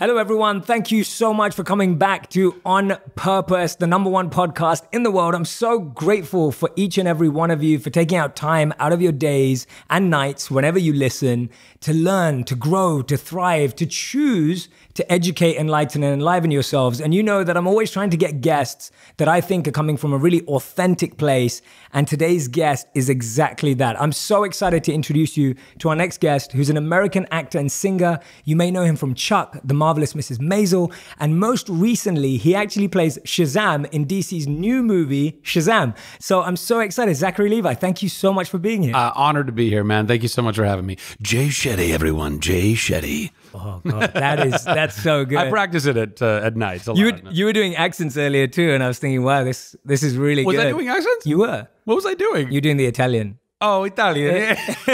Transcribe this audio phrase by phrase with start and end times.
[0.00, 0.60] Hello, everyone.
[0.62, 5.02] Thank you so much for coming back to On Purpose, the number one podcast in
[5.02, 5.34] the world.
[5.34, 8.92] I'm so grateful for each and every one of you for taking out time out
[8.92, 11.50] of your days and nights whenever you listen
[11.80, 17.00] to learn, to grow, to thrive, to choose to educate, enlighten, and enliven yourselves.
[17.00, 19.96] And you know that I'm always trying to get guests that I think are coming
[19.96, 21.62] from a really authentic place.
[21.92, 24.00] And today's guest is exactly that.
[24.00, 27.70] I'm so excited to introduce you to our next guest, who's an American actor and
[27.70, 28.18] singer.
[28.44, 30.38] You may know him from Chuck, The Marvelous Mrs.
[30.38, 30.92] Maisel.
[31.18, 35.96] And most recently, he actually plays Shazam in DC's new movie, Shazam.
[36.18, 37.14] So I'm so excited.
[37.14, 38.94] Zachary Levi, thank you so much for being here.
[38.94, 40.06] Uh, honored to be here, man.
[40.06, 40.96] Thank you so much for having me.
[41.22, 42.40] Jay Shetty, everyone.
[42.40, 43.30] Jay Shetty.
[43.60, 45.38] Oh god, that is that's so good.
[45.38, 46.86] I practice it at uh, at night.
[46.94, 50.02] you were, you were doing accents earlier too, and I was thinking, wow, this this
[50.02, 50.66] is really was good.
[50.66, 51.26] I doing accents?
[51.26, 51.66] You were.
[51.84, 52.50] What was I doing?
[52.52, 53.38] You're doing the Italian.
[53.60, 54.56] Oh, Italian.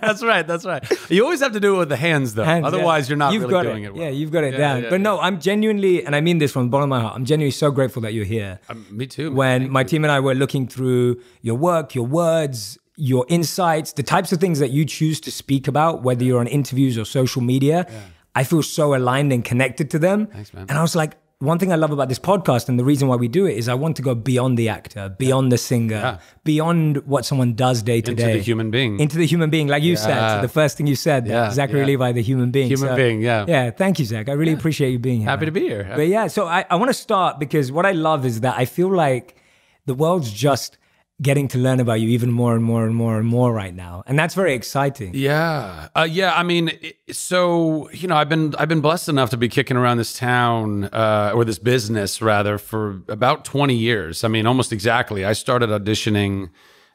[0.00, 0.46] that's right.
[0.46, 0.84] That's right.
[1.10, 2.44] You always have to do it with the hands, though.
[2.44, 3.10] Hands, Otherwise, yeah.
[3.10, 3.86] you're not You've really doing it.
[3.88, 3.94] it.
[3.94, 4.02] well.
[4.04, 4.82] Yeah, you've got it Yeah, down.
[4.84, 7.16] yeah, but no, I'm genuinely, and I mean this from the bottom of my heart.
[7.16, 8.60] I'm genuinely so grateful that you're here.
[8.68, 9.30] Um, me too.
[9.30, 9.36] man.
[9.36, 9.86] when Thank my you.
[9.88, 14.40] team and I were looking through your work, your words, your insights, the types of
[14.40, 17.86] things that you choose to speak about, whether you're on interviews or social media,
[18.34, 20.26] I feel so aligned and connected to them.
[20.28, 20.66] Thanks, man.
[20.68, 23.16] And I was like, one thing I love about this podcast and the reason why
[23.16, 26.18] we do it is I want to go beyond the actor, beyond the singer, Yeah.
[26.44, 28.32] beyond what someone does day to into day.
[28.34, 28.98] the human being.
[29.00, 31.86] Into the human being, like you said, the first thing you said, Yeah, Zachary yeah.
[31.86, 32.68] Levi, the human being.
[32.68, 33.44] Human being, yeah.
[33.46, 34.28] Yeah, thank you, Zach.
[34.28, 35.28] I really appreciate you being here.
[35.28, 35.54] Happy man.
[35.54, 35.92] to be here.
[35.94, 38.64] But yeah, so I, I want to start because what I love is that I
[38.64, 39.36] feel like
[39.84, 40.78] the world's just
[41.22, 44.02] getting to learn about you even more and more and more and more right now.
[44.06, 45.12] And that's very exciting.
[45.14, 46.34] Yeah, uh, yeah.
[46.34, 46.70] I mean,
[47.10, 50.84] so you know, I've been I've been blessed enough to be kicking around this town
[50.84, 54.24] uh, or this business rather for about twenty years.
[54.24, 55.24] I mean, almost exactly.
[55.24, 56.50] I started auditioning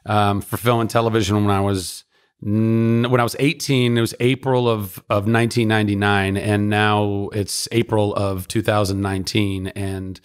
[0.05, 2.03] um, for film and television when I was
[2.41, 3.97] when I was eighteen.
[3.97, 9.01] It was April of of nineteen ninety nine, and now it's April of two thousand
[9.01, 10.19] nineteen, and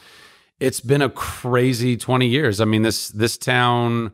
[0.60, 2.60] it's been a crazy 20 years.
[2.60, 4.12] I mean, this this town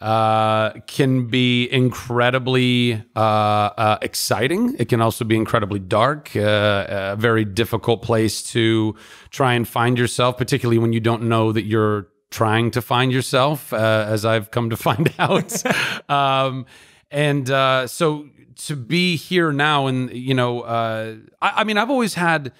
[0.00, 4.76] uh, can be incredibly uh, uh, exciting.
[4.78, 8.94] It can also be incredibly dark, uh, a very difficult place to
[9.30, 13.72] try and find yourself, particularly when you don't know that you're trying to find yourself,
[13.72, 15.62] uh, as I've come to find out.
[16.10, 16.66] um,
[17.10, 21.90] and uh, so to be here now, and you know, uh, I, I mean, I've
[21.90, 22.52] always had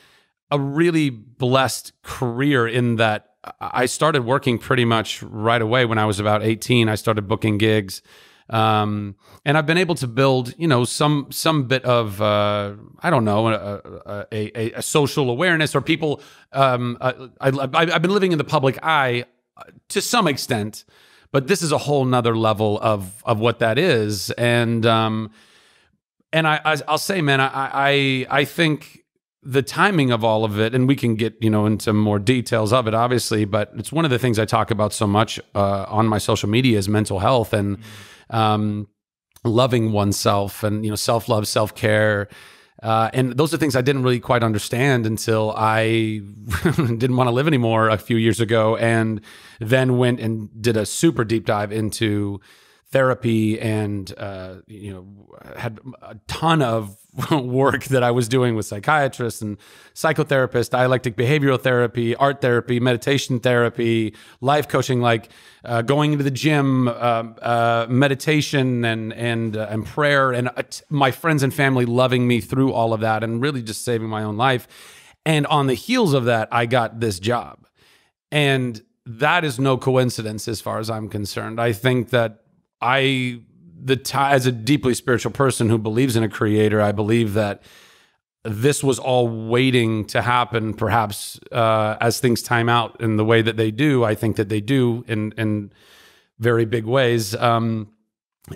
[0.50, 6.04] a really blessed career in that I started working pretty much right away when I
[6.04, 6.88] was about 18.
[6.88, 8.02] I started booking gigs.
[8.48, 13.10] Um, and I've been able to build, you know, some some bit of uh, I
[13.10, 16.20] don't know a, a, a, social awareness or people.
[16.52, 19.24] Um, uh, I, I've been living in the public eye
[19.56, 20.84] uh, to some extent,
[21.32, 24.30] but this is a whole nother level of of what that is.
[24.32, 25.32] And um,
[26.32, 29.05] and I, I I'll say, man, I I I think
[29.46, 32.72] the timing of all of it, and we can get you know into more details
[32.72, 35.86] of it, obviously, but it's one of the things I talk about so much uh,
[35.88, 37.78] on my social media is mental health and
[38.30, 38.88] um,
[39.44, 42.28] loving oneself, and you know self love, self care.
[42.82, 46.20] Uh, and those are things I didn't really quite understand until I
[46.76, 49.20] didn't want to live anymore a few years ago, and
[49.60, 52.40] then went and did a super deep dive into
[52.90, 55.06] therapy and uh, you know
[55.56, 56.96] had a ton of
[57.30, 59.56] work that I was doing with psychiatrists and
[59.94, 65.30] psychotherapists, dialectic behavioral therapy, art therapy, meditation therapy, life coaching, like
[65.64, 70.62] uh, going into the gym, um, uh, meditation and and uh, and prayer, and uh,
[70.90, 74.22] my friends and family loving me through all of that, and really just saving my
[74.22, 74.68] own life.
[75.24, 77.66] And on the heels of that, I got this job,
[78.30, 81.60] and that is no coincidence as far as I'm concerned.
[81.60, 82.42] I think that
[82.80, 83.40] I
[83.78, 87.62] the ti as a deeply spiritual person who believes in a creator, I believe that
[88.44, 90.74] this was all waiting to happen.
[90.74, 94.48] Perhaps uh, as things time out in the way that they do, I think that
[94.48, 95.72] they do in in
[96.38, 97.92] very big ways um,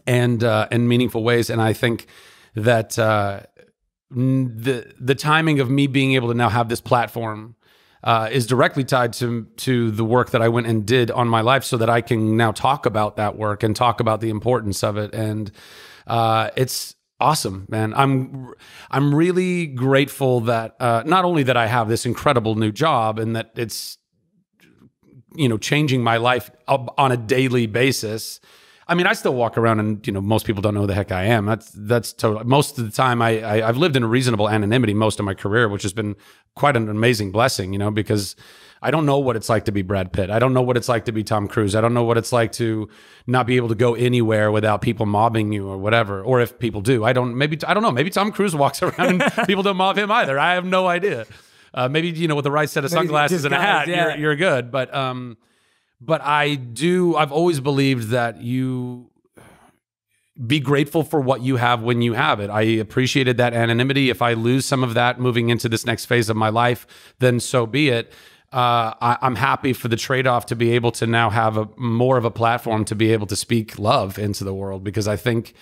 [0.06, 1.50] and uh, in meaningful ways.
[1.50, 2.06] And I think
[2.54, 3.40] that uh,
[4.10, 7.56] the the timing of me being able to now have this platform
[8.02, 11.40] uh, is directly tied to to the work that I went and did on my
[11.40, 14.82] life, so that I can now talk about that work and talk about the importance
[14.82, 15.14] of it.
[15.14, 15.50] And
[16.06, 17.92] uh, it's awesome, man.
[17.94, 18.52] I'm
[18.90, 23.36] I'm really grateful that uh, not only that I have this incredible new job and
[23.36, 23.98] that it's
[25.34, 28.40] you know changing my life on a daily basis.
[28.90, 30.96] I mean, I still walk around and you know most people don't know who the
[30.96, 31.46] heck I am.
[31.46, 32.44] That's that's totally.
[32.44, 35.32] Most of the time, I, I I've lived in a reasonable anonymity most of my
[35.32, 36.16] career, which has been
[36.56, 37.72] quite an amazing blessing.
[37.72, 38.34] You know, because
[38.82, 40.28] I don't know what it's like to be Brad Pitt.
[40.28, 41.76] I don't know what it's like to be Tom Cruise.
[41.76, 42.88] I don't know what it's like to
[43.28, 46.20] not be able to go anywhere without people mobbing you or whatever.
[46.20, 47.38] Or if people do, I don't.
[47.38, 47.92] Maybe I don't know.
[47.92, 50.36] Maybe Tom Cruise walks around and people don't mob him either.
[50.36, 51.26] I have no idea.
[51.72, 54.08] Uh, maybe you know with the right set of Maybe sunglasses and a hat, yeah.
[54.08, 54.72] you're you're good.
[54.72, 55.36] But um,
[56.00, 57.16] but I do.
[57.16, 59.10] I've always believed that you
[60.46, 62.48] be grateful for what you have when you have it.
[62.48, 64.08] I appreciated that anonymity.
[64.08, 66.86] If I lose some of that moving into this next phase of my life,
[67.18, 68.12] then so be it.
[68.52, 71.68] Uh, I, I'm happy for the trade off to be able to now have a
[71.76, 75.16] more of a platform to be able to speak love into the world because I
[75.16, 75.54] think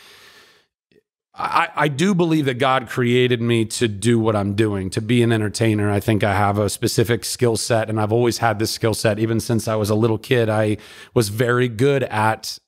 [1.38, 5.22] I, I do believe that God created me to do what I'm doing, to be
[5.22, 5.88] an entertainer.
[5.88, 9.20] I think I have a specific skill set, and I've always had this skill set.
[9.20, 10.78] Even since I was a little kid, I
[11.14, 12.58] was very good at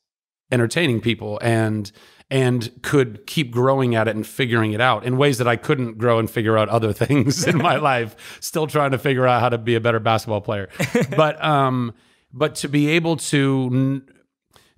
[0.52, 1.90] entertaining people and
[2.32, 5.98] and could keep growing at it and figuring it out in ways that I couldn't
[5.98, 8.38] grow and figure out other things in my life.
[8.40, 10.68] Still trying to figure out how to be a better basketball player,
[11.16, 11.92] but um,
[12.32, 14.02] but to be able to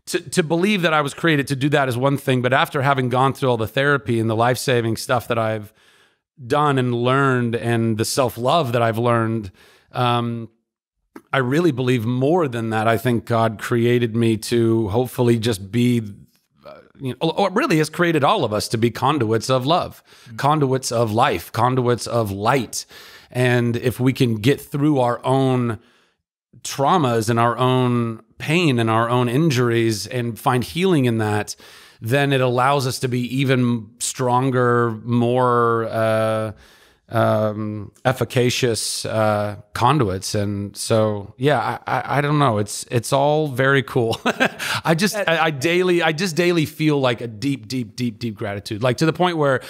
[0.06, 2.82] to, to believe that I was created to do that is one thing, but after
[2.82, 5.72] having gone through all the therapy and the life saving stuff that I've
[6.44, 9.52] done and learned and the self love that I've learned,
[9.92, 10.48] um,
[11.32, 12.88] I really believe more than that.
[12.88, 16.02] I think God created me to hopefully just be,
[16.66, 20.02] uh, you know, or really has created all of us to be conduits of love,
[20.36, 22.86] conduits of life, conduits of light.
[23.30, 25.78] And if we can get through our own
[26.62, 31.54] traumas and our own pain and our own injuries and find healing in that,
[32.00, 36.52] then it allows us to be even stronger, more uh,
[37.08, 40.34] um, efficacious uh, conduits.
[40.34, 42.58] And so, yeah, I, I, I don't know.
[42.58, 44.20] It's it's all very cool.
[44.84, 48.34] I just I, I daily I just daily feel like a deep, deep, deep, deep
[48.34, 49.60] gratitude, like to the point where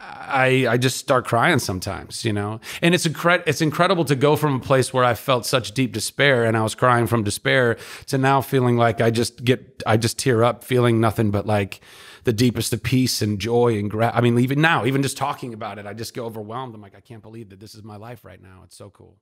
[0.00, 2.60] I I just start crying sometimes, you know.
[2.82, 5.92] And it's incre- it's incredible to go from a place where I felt such deep
[5.92, 9.96] despair and I was crying from despair to now feeling like I just get I
[9.96, 11.80] just tear up feeling nothing but like
[12.24, 15.78] the deepest of peace and joy and I mean even now even just talking about
[15.78, 16.74] it I just get overwhelmed.
[16.74, 18.62] I'm like I can't believe that this is my life right now.
[18.64, 19.16] It's so cool.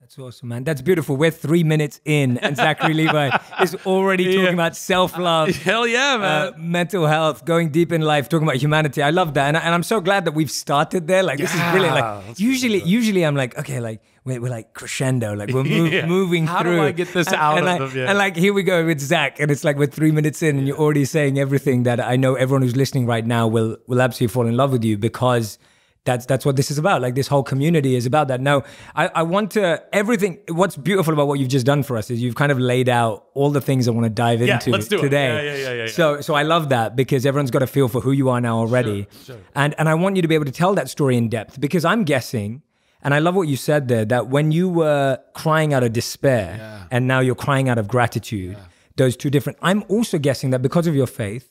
[0.00, 0.62] That's awesome, man.
[0.64, 1.16] That's beautiful.
[1.16, 5.48] We're three minutes in, and Zachary Levi is already talking about self love.
[5.56, 6.14] Hell yeah,
[6.54, 9.02] Uh, mental health, going deep in life, talking about humanity.
[9.02, 11.22] I love that, and, I, and I'm so glad that we've started there.
[11.24, 11.96] Like this is brilliant.
[11.96, 16.06] Like usually, usually I'm like, okay, like we're, we're like crescendo, like we're move, Yeah.
[16.06, 16.82] moving How do through.
[16.82, 17.98] I get this and, out and of like, them?
[17.98, 18.08] Yeah.
[18.10, 20.66] And like here we go with Zach, and it's like we're three minutes in, and
[20.68, 24.32] you're already saying everything that I know everyone who's listening right now will will absolutely
[24.32, 25.58] fall in love with you because
[26.04, 27.02] that's that's what this is about.
[27.02, 28.40] Like this whole community is about that.
[28.40, 28.62] Now,
[28.96, 30.38] I, I want to everything.
[30.48, 33.26] What's beautiful about what you've just done for us is you've kind of laid out
[33.34, 35.02] all the things I want to dive Yeah, into let's do it.
[35.02, 35.28] today.
[35.28, 35.86] Yeah, yeah, yeah, yeah, yeah.
[35.90, 38.58] So so I love that because everyone's got a feel for who you are now
[38.58, 39.06] already,
[39.54, 41.84] and and I want you to be able to tell that story in depth because
[41.84, 42.62] I'm guessing.
[43.00, 46.88] And I love what you said there that when you were crying out of despair
[46.90, 48.56] and now you're crying out of gratitude,
[48.96, 49.56] those two different.
[49.62, 51.48] I'm also guessing that because of your faith,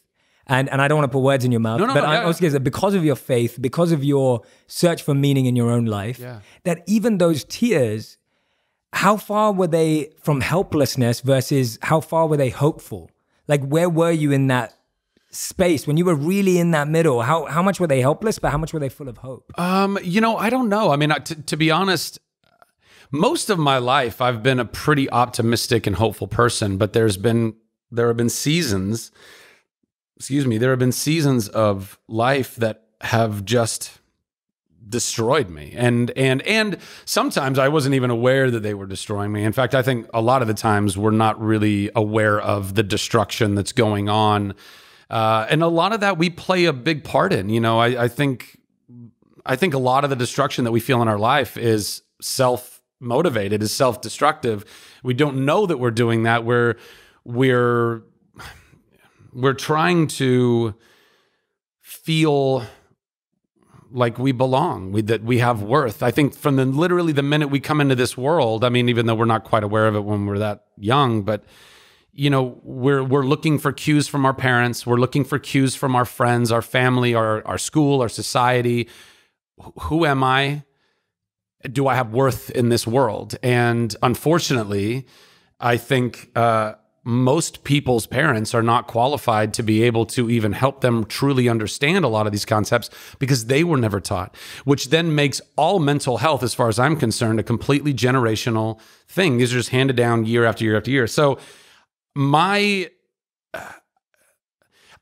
[0.48, 2.26] and, and I don't want to put words in your mouth, no, but no, I'm
[2.26, 5.86] also that because of your faith, because of your search for meaning in your own
[5.86, 6.40] life, Yeah.
[6.64, 8.18] that even those tears,
[8.94, 13.12] how far were they from helplessness versus how far were they hopeful?
[13.48, 14.74] Like, where were you in that
[15.30, 17.22] space when you were really in that middle?
[17.22, 19.52] How, how much were they helpless, but how much were they full of hope?
[19.60, 20.92] Um, you know, I don't know.
[20.92, 22.20] I mean, to be honest,
[23.12, 27.56] most of my life I've been a pretty optimistic and hopeful person, but there's been
[27.92, 29.12] there have been seasons,
[30.18, 34.00] excuse me, there have been seasons of life that have just
[34.90, 35.74] destroyed me.
[35.76, 39.44] And and and sometimes I wasn't even aware that they were destroying me.
[39.44, 42.84] In fact, I think a lot of the times we're not really aware of the
[42.84, 44.56] destruction that's going on.
[45.10, 47.50] Uh, and a lot of that we play a big part in.
[47.50, 48.60] You know, I, I think
[49.46, 52.82] I think a lot of the destruction that we feel in our life is self
[53.00, 54.66] motivated, is self destructive.
[55.04, 56.44] We don't know that we're doing that.
[56.44, 56.76] We're
[57.24, 58.02] we're
[59.34, 60.76] we're trying to
[61.82, 62.64] feel
[63.92, 66.04] like we belong, we, that we have worth.
[66.04, 69.06] I think from the literally the minute we come into this world, I mean, even
[69.06, 71.44] though we're not quite aware of it when we're that young, but
[72.12, 75.96] you know, we're we're looking for cues from our parents, we're looking for cues from
[75.96, 78.90] our friends, our family, our our school, our society.
[79.62, 80.64] Wh- Who am I?
[81.72, 83.36] Do I have worth in this world?
[83.44, 85.06] And unfortunately,
[85.60, 86.74] I think uh,
[87.08, 92.04] most people's parents are not qualified to be able to even help them truly understand
[92.04, 94.36] a lot of these concepts because they were never taught,
[94.66, 99.38] which then makes all mental health, as far as I'm concerned, a completely generational thing.
[99.38, 101.08] These are just handed down year after year after year.
[101.08, 101.40] So,
[102.14, 102.90] my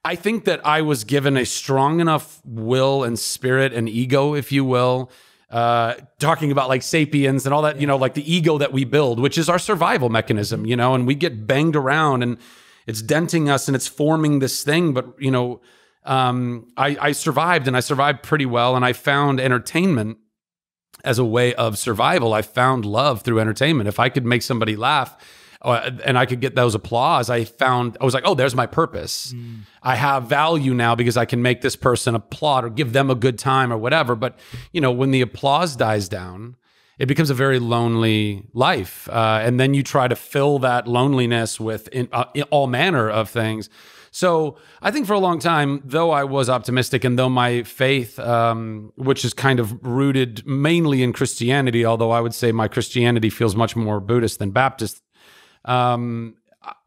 [0.06, 4.52] I think that I was given a strong enough will and spirit and ego, if
[4.52, 5.10] you will,
[5.56, 8.84] uh, talking about like sapiens and all that, you know, like the ego that we
[8.84, 12.38] build, which is our survival mechanism, you know, and we get banged around and
[12.88, 14.94] it's denting us and it's forming this thing.
[14.94, 15.62] But, you know,
[16.04, 18.76] um, I, I survived and I survived pretty well.
[18.76, 20.18] And I found entertainment
[21.06, 22.34] as a way of survival.
[22.34, 23.88] I found love through entertainment.
[23.88, 25.16] If I could make somebody laugh,
[25.74, 29.34] and I could get those applause, I found I was like, oh, there's my purpose.
[29.34, 29.62] Mm.
[29.82, 33.16] I have value now because I can make this person applaud or give them a
[33.16, 34.16] good time or whatever.
[34.16, 34.38] But
[34.72, 36.56] you know, when the applause dies down,
[36.98, 41.60] it becomes a very lonely life, uh, and then you try to fill that loneliness
[41.60, 43.70] with in, uh, in all manner of things.
[44.12, 48.18] So I think for a long time, though I was optimistic, and though my faith,
[48.18, 53.30] um, which is kind of rooted mainly in Christianity, although I would say my Christianity
[53.30, 55.02] feels much more Buddhist than Baptist
[55.66, 56.36] um,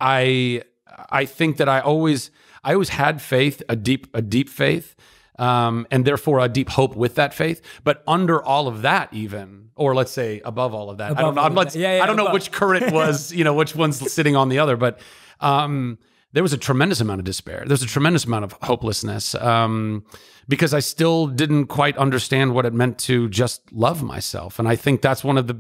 [0.01, 0.63] I
[1.11, 2.31] I think that I always
[2.65, 4.97] I always had faith, a deep a deep faith,
[5.39, 7.63] um, and therefore a deep hope with that faith.
[7.85, 11.49] But under all of that, even or let's say above all of that, above I
[11.49, 11.63] don't know.
[11.75, 12.29] Yeah, yeah, I don't above.
[12.29, 14.99] know which current was you know which one's sitting on the other, but.
[15.41, 15.99] Um,
[16.33, 17.65] there was a tremendous amount of despair.
[17.67, 20.05] There's a tremendous amount of hopelessness um,
[20.47, 24.59] because I still didn't quite understand what it meant to just love myself.
[24.59, 25.59] And I think that's one of the,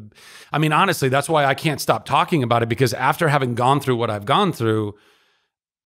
[0.52, 3.80] I mean, honestly, that's why I can't stop talking about it because after having gone
[3.80, 4.94] through what I've gone through,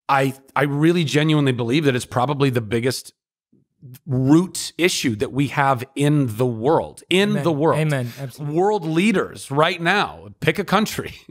[0.09, 3.13] I I really genuinely believe that it's probably the biggest
[4.07, 7.03] root issue that we have in the world.
[7.09, 7.45] In Amen.
[7.45, 7.79] the world.
[7.79, 8.13] Amen.
[8.19, 8.57] Absolutely.
[8.57, 11.15] World leaders right now, pick a country.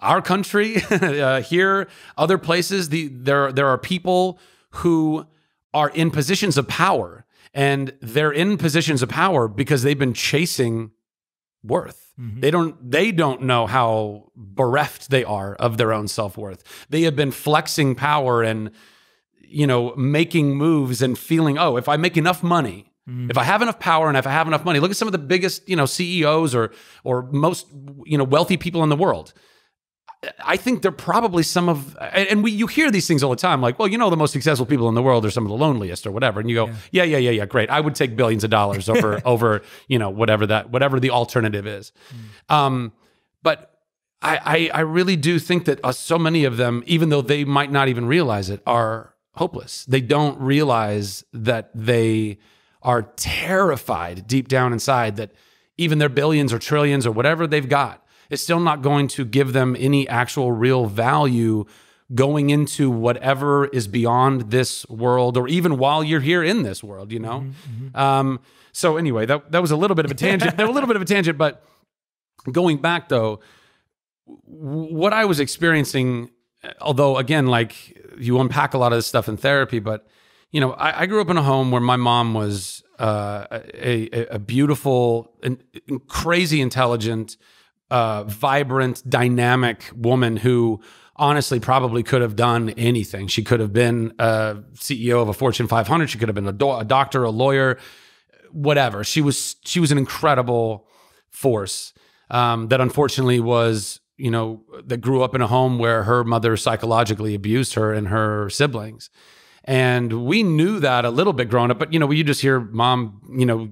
[0.00, 4.38] our country uh, here, other places, the, there there are people
[4.70, 5.26] who
[5.74, 7.24] are in positions of power,
[7.54, 10.90] and they're in positions of power because they've been chasing
[11.62, 12.12] worth.
[12.18, 12.40] Mm-hmm.
[12.40, 16.64] They don't they don't know how bereft they are of their own self-worth.
[16.88, 18.70] They have been flexing power and
[19.40, 23.30] you know making moves and feeling, "Oh, if I make enough money, mm-hmm.
[23.30, 25.12] if I have enough power and if I have enough money, look at some of
[25.12, 26.72] the biggest, you know, CEOs or
[27.04, 27.66] or most,
[28.04, 29.32] you know, wealthy people in the world
[30.44, 33.60] I think they're probably some of, and we you hear these things all the time,
[33.60, 35.56] like, well, you know, the most successful people in the world are some of the
[35.56, 37.70] loneliest or whatever, and you go, yeah, yeah, yeah, yeah, yeah great.
[37.70, 41.66] I would take billions of dollars over over you know whatever that whatever the alternative
[41.66, 42.54] is, mm.
[42.54, 42.92] um,
[43.42, 43.74] but.
[44.20, 47.44] I, I, I really do think that uh, so many of them, even though they
[47.44, 49.84] might not even realize it, are hopeless.
[49.84, 52.38] They don't realize that they
[52.82, 55.30] are terrified deep down inside that
[55.76, 59.52] even their billions or trillions or whatever they've got is still not going to give
[59.52, 61.64] them any actual real value
[62.14, 67.12] going into whatever is beyond this world or even while you're here in this world,
[67.12, 67.40] you know?
[67.40, 67.96] Mm-hmm, mm-hmm.
[67.96, 68.40] Um,
[68.72, 70.58] so anyway, that, that was a little bit of a tangent.
[70.58, 71.62] a little bit of a tangent, but
[72.50, 73.40] going back though,
[74.44, 76.30] what I was experiencing,
[76.80, 80.06] although again, like you unpack a lot of this stuff in therapy, but
[80.50, 84.08] you know, I, I grew up in a home where my mom was uh, a,
[84.30, 85.62] a, beautiful and
[86.08, 87.36] crazy intelligent,
[87.90, 90.80] uh, vibrant, dynamic woman who
[91.16, 93.26] honestly probably could have done anything.
[93.26, 96.08] She could have been a CEO of a Fortune 500.
[96.08, 97.78] She could have been a, do- a doctor, a lawyer,
[98.52, 99.04] whatever.
[99.04, 100.86] She was she was an incredible
[101.30, 101.92] force
[102.30, 106.56] um, that unfortunately was you know that grew up in a home where her mother
[106.56, 109.10] psychologically abused her and her siblings.
[109.64, 112.58] And we knew that a little bit growing up, but you know, you just hear
[112.58, 113.70] mom, you know,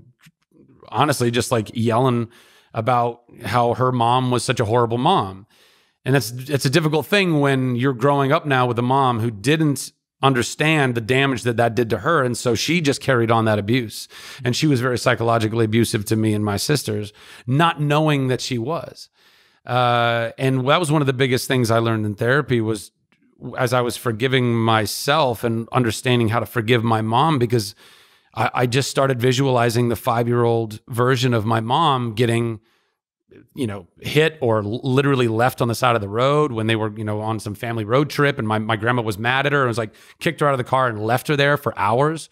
[0.89, 2.29] honestly, just like yelling
[2.75, 5.47] about how her mom was such a horrible mom.
[6.05, 9.31] And it's it's a difficult thing when you're growing up now with a mom who
[9.31, 9.93] didn't
[10.23, 12.23] understand the damage that that did to her.
[12.23, 14.09] And so she just carried on that abuse.
[14.45, 17.13] And she was very psychologically abusive to me and my sisters
[17.47, 19.09] not knowing that she was.
[19.67, 22.93] Uh, and that was one of the biggest things i learned in therapy was
[23.59, 27.75] as i was forgiving myself and understanding how to forgive my mom because
[28.37, 32.61] I, I just started visualizing the five year old version of my mom getting
[33.55, 36.97] you know, hit or literally left on the side of the road when they were,
[36.97, 39.61] you know, on some family road trip and my, my grandma was mad at her
[39.61, 42.29] and was like kicked her out of the car and left her there for hours.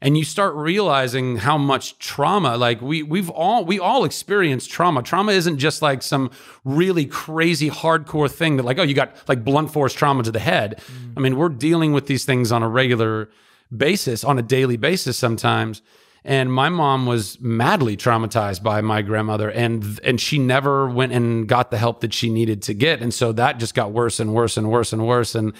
[0.00, 5.00] And you start realizing how much trauma, like we we've all we all experienced trauma.
[5.00, 6.32] Trauma isn't just like some
[6.64, 10.40] really crazy hardcore thing that like, oh, you got like blunt force trauma to the
[10.40, 10.82] head.
[10.86, 11.12] Mm.
[11.16, 13.30] I mean, we're dealing with these things on a regular
[13.76, 15.82] basis, on a daily basis sometimes.
[16.24, 21.48] And my mom was madly traumatized by my grandmother, and and she never went and
[21.48, 24.32] got the help that she needed to get, and so that just got worse and
[24.32, 25.34] worse and worse and worse.
[25.34, 25.52] And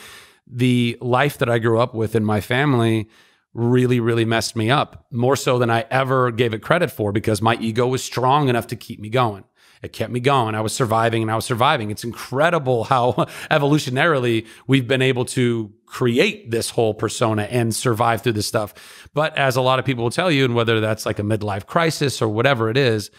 [0.47, 3.09] the life that I grew up with in my family
[3.54, 7.42] really, really messed me up more so than I ever gave it credit for because
[7.42, 9.45] my ego was strong enough to keep me going.
[9.83, 10.54] It kept me going.
[10.54, 11.90] I was surviving and I was surviving.
[11.90, 13.12] It's incredible how
[13.50, 18.72] evolutionarily we've been able to create this whole persona and survive through this stuff.
[19.12, 21.66] But as a lot of people will tell you, and whether that's like a midlife
[21.66, 23.11] crisis or whatever it is,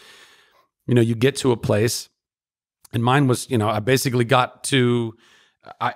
[0.88, 2.08] you know, you get to a place,
[2.92, 5.14] and mine was, you know, I basically got to,
[5.80, 5.92] I,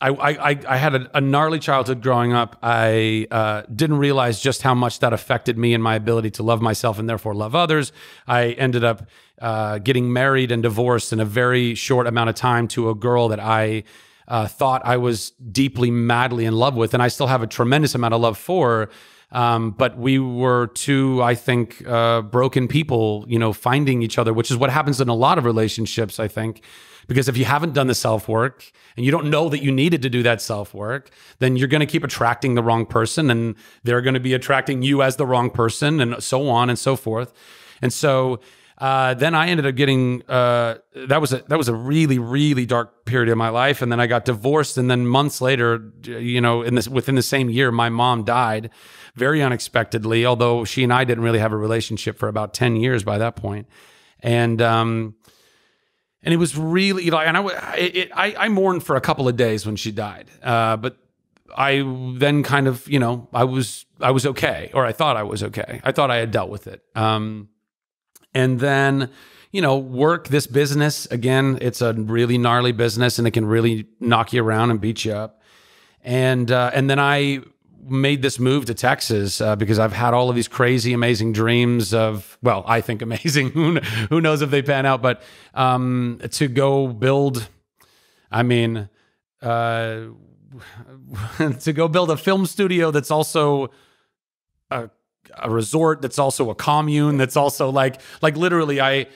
[0.00, 2.56] I, I, I had a, a gnarly childhood growing up.
[2.62, 6.62] I uh, didn't realize just how much that affected me and my ability to love
[6.62, 7.90] myself and therefore love others.
[8.28, 9.08] I ended up
[9.40, 13.26] uh, getting married and divorced in a very short amount of time to a girl
[13.26, 13.82] that I
[14.28, 17.94] uh, thought I was deeply, madly in love with, and I still have a tremendous
[17.94, 18.90] amount of love for.
[19.32, 24.32] Um, but we were two, I think, uh, broken people, you know, finding each other,
[24.32, 26.62] which is what happens in a lot of relationships, I think.
[27.08, 30.02] Because if you haven't done the self work and you don't know that you needed
[30.02, 31.10] to do that self work,
[31.40, 34.82] then you're going to keep attracting the wrong person and they're going to be attracting
[34.82, 37.32] you as the wrong person and so on and so forth.
[37.80, 38.38] And so,
[38.82, 40.74] uh, then I ended up getting uh,
[41.06, 44.00] that was a that was a really really dark period of my life, and then
[44.00, 47.70] I got divorced, and then months later, you know, in this within the same year,
[47.70, 48.70] my mom died
[49.14, 50.26] very unexpectedly.
[50.26, 53.36] Although she and I didn't really have a relationship for about ten years by that
[53.36, 53.68] point,
[54.18, 55.14] and um,
[56.24, 59.36] and it was really like, and I it, I, I mourned for a couple of
[59.36, 60.96] days when she died, uh, but
[61.56, 61.84] I
[62.16, 65.44] then kind of you know I was I was okay, or I thought I was
[65.44, 65.80] okay.
[65.84, 66.82] I thought I had dealt with it.
[66.96, 67.48] Um,
[68.34, 69.10] and then
[69.50, 71.06] you know work this business.
[71.06, 75.04] Again it's a really gnarly business and it can really knock you around and beat
[75.04, 75.42] you up.
[76.02, 77.40] And uh, and then i
[77.84, 81.92] made this move to texas uh, because i've had all of these crazy amazing dreams
[81.92, 83.50] of well i think amazing.
[83.50, 85.02] Who, knows if they pan out?
[85.02, 85.22] But
[85.54, 87.48] um, to go build
[88.30, 88.88] i mean
[89.40, 90.06] uh,
[91.60, 93.70] to go build a film studio that's also
[94.70, 94.90] a
[95.38, 99.06] a resort that's also a commune that's also like like literally I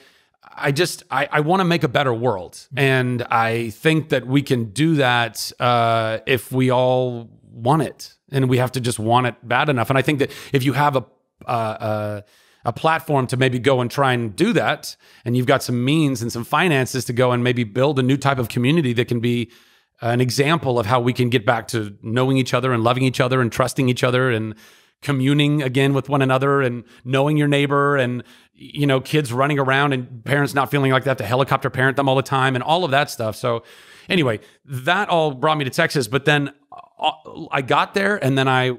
[0.55, 4.41] I just I, I want to make a better world, and I think that we
[4.41, 9.27] can do that uh, if we all want it, and we have to just want
[9.27, 9.89] it bad enough.
[9.89, 11.05] And I think that if you have a
[11.45, 12.21] uh,
[12.65, 16.21] a platform to maybe go and try and do that, and you've got some means
[16.21, 19.19] and some finances to go and maybe build a new type of community that can
[19.19, 19.51] be
[20.01, 23.19] an example of how we can get back to knowing each other and loving each
[23.19, 24.53] other and trusting each other and
[25.01, 29.93] communing again with one another and knowing your neighbor and you know kids running around
[29.93, 32.63] and parents not feeling like they have to helicopter parent them all the time and
[32.63, 33.35] all of that stuff.
[33.35, 33.63] So
[34.09, 36.49] anyway that all brought me to texas but then
[36.99, 37.11] uh,
[37.51, 38.71] i got there and then i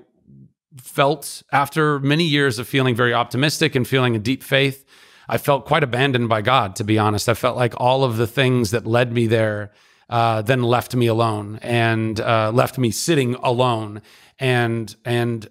[0.76, 4.86] felt after many years of feeling very optimistic and feeling a deep faith
[5.28, 7.28] i felt quite abandoned by god to be honest.
[7.28, 9.72] I felt like all of the things that led me there
[10.08, 14.00] uh, then left me alone and uh, left me sitting alone
[14.38, 15.48] and and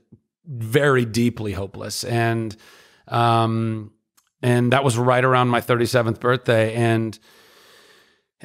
[0.47, 2.55] very deeply hopeless and
[3.07, 3.91] um
[4.41, 7.19] and that was right around my 37th birthday and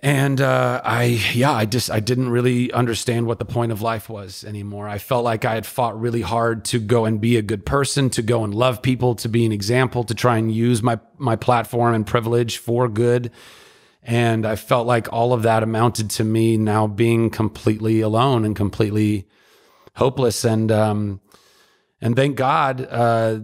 [0.03, 4.09] and uh, I, yeah, I just I didn't really understand what the point of life
[4.09, 4.89] was anymore.
[4.89, 8.09] I felt like I had fought really hard to go and be a good person,
[8.11, 11.37] to go and love people, to be an example, to try and use my my
[11.37, 13.31] platform and privilege for good.
[14.03, 18.57] And I felt like all of that amounted to me now being completely alone and
[18.57, 19.29] completely
[19.95, 20.45] hopeless.
[20.45, 21.21] And um,
[22.03, 23.39] and thank God, uh,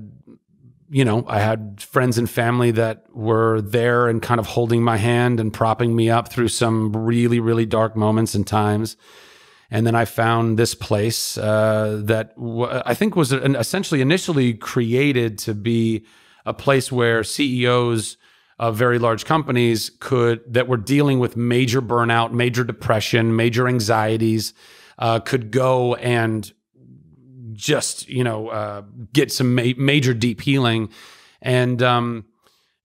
[0.90, 4.96] you know, I had friends and family that were there and kind of holding my
[4.96, 8.96] hand and propping me up through some really, really dark moments and times.
[9.70, 12.32] And then I found this place uh, that
[12.84, 16.06] I think was an, essentially initially created to be
[16.44, 18.16] a place where CEOs
[18.58, 24.52] of very large companies could that were dealing with major burnout, major depression, major anxieties,
[24.98, 26.52] uh, could go and
[27.58, 30.90] just you know uh, get some ma- major deep healing.
[31.42, 32.24] And um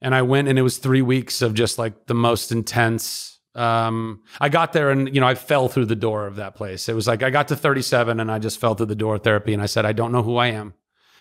[0.03, 4.21] and i went and it was three weeks of just like the most intense um
[4.39, 6.87] i got there and you know i fell through the door of that place.
[6.89, 9.23] It was like i got to 37 and i just fell through the door of
[9.23, 10.73] therapy and i said i don't know who i am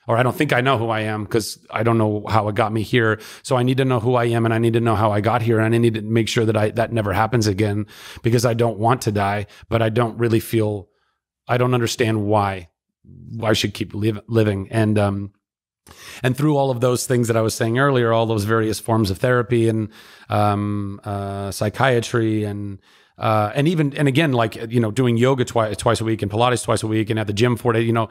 [0.09, 2.55] or i don't think i know who i am because i don't know how it
[2.55, 3.21] got me here.
[3.43, 5.21] So i need to know who i am and i need to know how i
[5.21, 7.87] got here and i need to make sure that i that never happens again
[8.23, 10.89] because i don't want to die but i don't really feel
[11.49, 12.69] i don't understand why
[13.43, 14.69] I should keep live, living.
[14.71, 15.33] And um,
[16.23, 19.11] and through all of those things that I was saying earlier, all those various forms
[19.11, 19.89] of therapy and
[20.29, 22.79] um, uh, psychiatry and
[23.19, 26.31] uh, and even and again, like you know, doing yoga twice twice a week and
[26.31, 28.09] Pilates twice a week and at the gym four days, you know,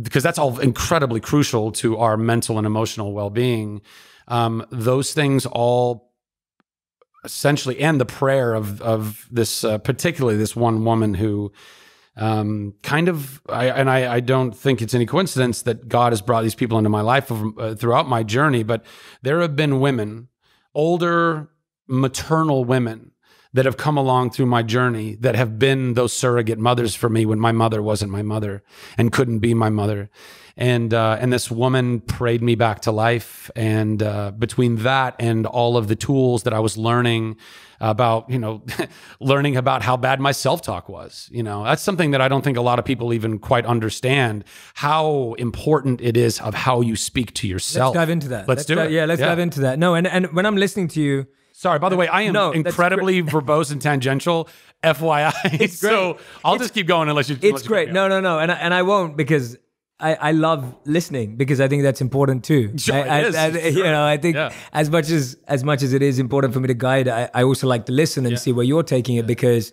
[0.00, 3.82] because that's all incredibly crucial to our mental and emotional well being.
[4.28, 6.12] Um, those things all
[7.24, 11.52] essentially and the prayer of of this uh, particularly this one woman who
[12.16, 16.22] um, kind of, I, and I, I, don't think it's any coincidence that God has
[16.22, 18.62] brought these people into my life uh, throughout my journey.
[18.62, 18.84] But
[19.20, 20.28] there have been women,
[20.74, 21.50] older
[21.86, 23.12] maternal women,
[23.56, 27.24] that have come along through my journey that have been those surrogate mothers for me
[27.24, 28.62] when my mother wasn't my mother
[28.98, 30.10] and couldn't be my mother.
[30.58, 33.50] And uh, and this woman prayed me back to life.
[33.56, 37.38] And uh, between that and all of the tools that I was learning
[37.80, 38.62] about, you know,
[39.20, 42.42] learning about how bad my self talk was, you know, that's something that I don't
[42.42, 46.94] think a lot of people even quite understand how important it is of how you
[46.94, 47.94] speak to yourself.
[47.94, 48.48] Let's dive into that.
[48.48, 48.90] Let's, do di- it.
[48.92, 49.78] Yeah, let's dive into that.
[49.78, 51.26] No, and and when I'm listening to you,
[51.58, 54.46] Sorry, by the way, I am No, incredibly verbose and tangential.
[54.84, 55.70] FYI.
[55.84, 57.36] so I'll just keep going unless you.
[57.36, 57.92] unless it's you cut great.
[57.92, 59.56] No, no, no, and I, and I won't because
[59.98, 62.74] I, I love listening because I think that's important too.
[62.78, 63.70] Sure, I, it is, I- sure.
[63.70, 64.52] You know, I think Yeah.
[64.74, 67.42] as much as as much as it is important for me to guide, I, I
[67.42, 68.38] also like to listen and Yeah.
[68.38, 69.72] see where you're taking it because,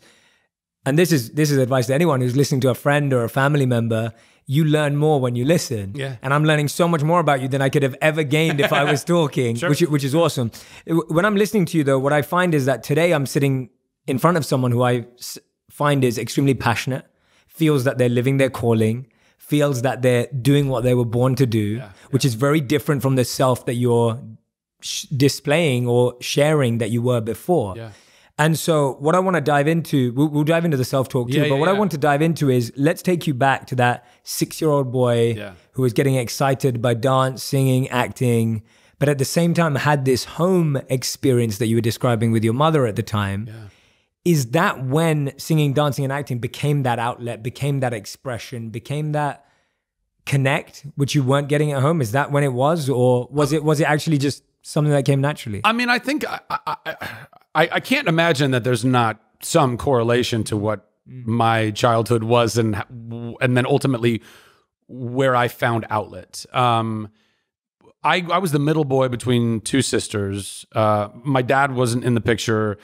[0.85, 3.29] and this is this is advice to anyone who's listening to a friend or a
[3.29, 4.13] family member.
[4.45, 5.93] You learn more when you listen.
[5.95, 6.17] Yeah.
[6.21, 8.73] And I'm learning so much more about you than I could have ever gained if
[8.73, 9.69] I was talking, Sure.
[9.69, 10.51] which which is awesome.
[10.87, 13.69] When I'm listening to you though, what I find is that today I'm sitting
[14.07, 15.05] in front of someone who I
[15.71, 17.05] find is extremely passionate,
[17.47, 21.45] feels that they're living their calling, feels that they're doing what they were born to
[21.45, 24.19] do, which is very different from the self that you're
[24.81, 27.75] sh- displaying or sharing that you were before.
[27.77, 27.91] Yeah.
[28.43, 31.29] And so, what I want to dive into, we'll, we'll dive into the self talk
[31.29, 33.67] too, Yeah, but yeah, what I want to dive into is let's take you back
[33.67, 35.53] to that six year old boy Yeah.
[35.73, 38.61] who was getting excited by dance, singing, acting,
[38.99, 42.53] but at the same time had this home experience that you were describing with your
[42.53, 43.49] mother at the time.
[44.25, 49.45] Is that when singing, dancing, and acting became that outlet, became that expression, became that
[50.25, 52.01] connect, which you weren't getting at home?
[52.01, 55.05] Is that when it was, or was uh, it was it actually just something that
[55.05, 55.61] came naturally?
[55.63, 56.77] I mean, I think I, I,
[57.55, 62.81] I, I can't imagine that there's not some correlation to what my childhood was and
[63.41, 64.21] and then ultimately
[64.87, 66.45] where I found outlet.
[66.53, 67.09] Um,
[68.03, 70.65] I I was the middle boy between two sisters.
[70.71, 72.77] Uh, my dad wasn't in the picture.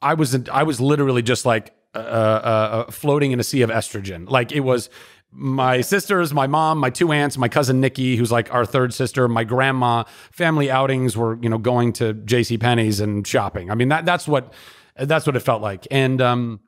[0.00, 3.70] I was I was literally just like uh, uh, uh, floating in a sea of
[3.70, 4.28] estrogen.
[4.28, 4.88] Like it was
[5.32, 9.28] my sisters, my mom, my two aunts, my cousin Nikki, who's like our third sister,
[9.28, 10.04] my grandma.
[10.30, 12.58] Family outings were you know going to J.C.
[12.58, 13.70] Penney's and shopping.
[13.70, 14.52] I mean that that's what
[14.96, 15.86] that's what it felt like.
[15.90, 16.60] And um,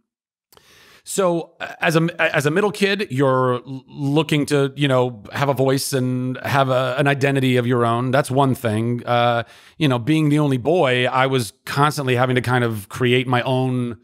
[1.04, 5.92] so as a as a middle kid, you're looking to you know have a voice
[5.92, 8.10] and have a, an identity of your own.
[8.10, 9.04] That's one thing.
[9.04, 9.44] Uh,
[9.76, 13.42] you know, being the only boy, I was constantly having to kind of create my
[13.42, 13.98] own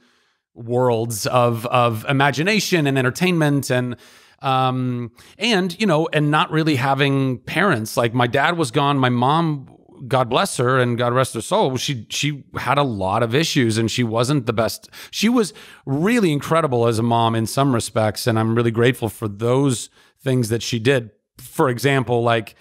[0.53, 3.97] worlds of of imagination and entertainment and
[4.43, 7.97] um and you know and not really having parents.
[7.97, 8.99] Like my dad was gone.
[8.99, 9.69] My mom
[10.09, 13.77] god bless her and god rest her soul she she had a lot of issues
[13.77, 14.89] and she wasn't the best.
[15.11, 15.53] She was
[15.85, 19.91] really incredible as a mom in some respects and i'm really grateful for those
[20.23, 21.11] things that she did.
[21.39, 22.55] For example like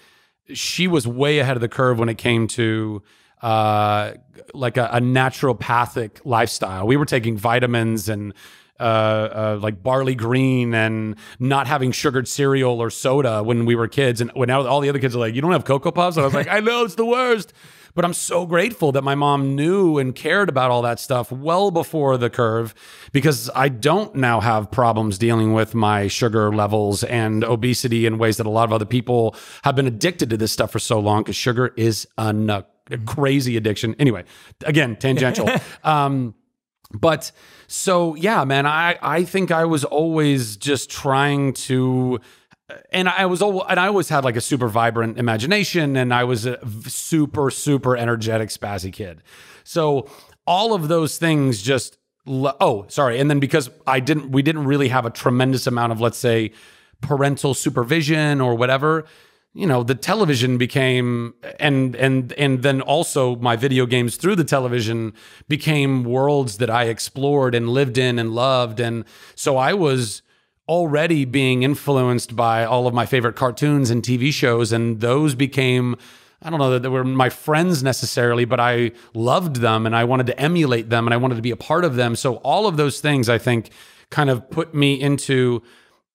[0.52, 3.02] she was way ahead of the curve when it came to
[3.42, 4.12] uh,
[4.52, 6.86] like a, a naturopathic lifestyle.
[6.86, 8.34] We were taking vitamins and
[8.80, 13.88] uh, uh, like barley green and not having sugared cereal or soda when we were
[13.88, 14.20] kids.
[14.20, 16.22] And when now all the other kids are like, "You don't have cocoa puffs," and
[16.22, 17.52] I was like, "I know it's the worst."
[17.94, 21.70] But I'm so grateful that my mom knew and cared about all that stuff well
[21.70, 22.74] before the curve
[23.12, 28.36] because I don't now have problems dealing with my sugar levels and obesity in ways
[28.36, 31.22] that a lot of other people have been addicted to this stuff for so long
[31.22, 33.96] because sugar is a, a crazy addiction.
[33.98, 34.24] Anyway,
[34.64, 35.48] again, tangential.
[35.84, 36.34] um,
[36.92, 37.32] but
[37.72, 42.20] so yeah, man, I I think I was always just trying to
[42.90, 46.24] and I was al- and I always had like a super vibrant imagination and I
[46.24, 49.22] was a super super energetic spazzy kid.
[49.62, 50.10] So
[50.48, 53.20] all of those things just oh, sorry.
[53.20, 56.50] And then because I didn't we didn't really have a tremendous amount of let's say
[57.00, 59.04] parental supervision or whatever,
[59.52, 64.44] you know, the television became and and and then also my video games through the
[64.44, 65.12] television
[65.48, 70.22] became worlds that I explored and lived in and loved and so I was
[70.68, 75.96] already being influenced by all of my favorite cartoons and TV shows and those became
[76.42, 80.04] I don't know that they were my friends necessarily, but I loved them and I
[80.04, 82.16] wanted to emulate them and I wanted to be a part of them.
[82.16, 83.70] So all of those things I think
[84.10, 85.62] kind of put me into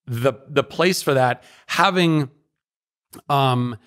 [0.07, 2.29] the the place for that having
[3.29, 3.77] um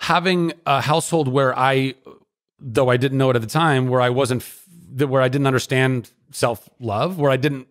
[0.00, 1.94] having a household where I
[2.60, 4.44] though I didn't know it at the time where I wasn't
[4.96, 7.68] where I didn't understand self-love where I didn't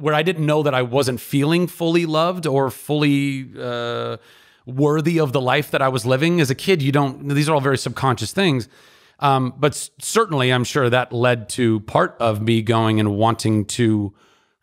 [0.00, 4.16] where I didn't know that I wasn't feeling fully loved or fully uh,
[4.66, 6.82] worthy of the life that I was living as a kid.
[6.82, 8.68] You don't; these are all very subconscious things.
[9.18, 14.14] Um, but certainly, I'm sure that led to part of me going and wanting to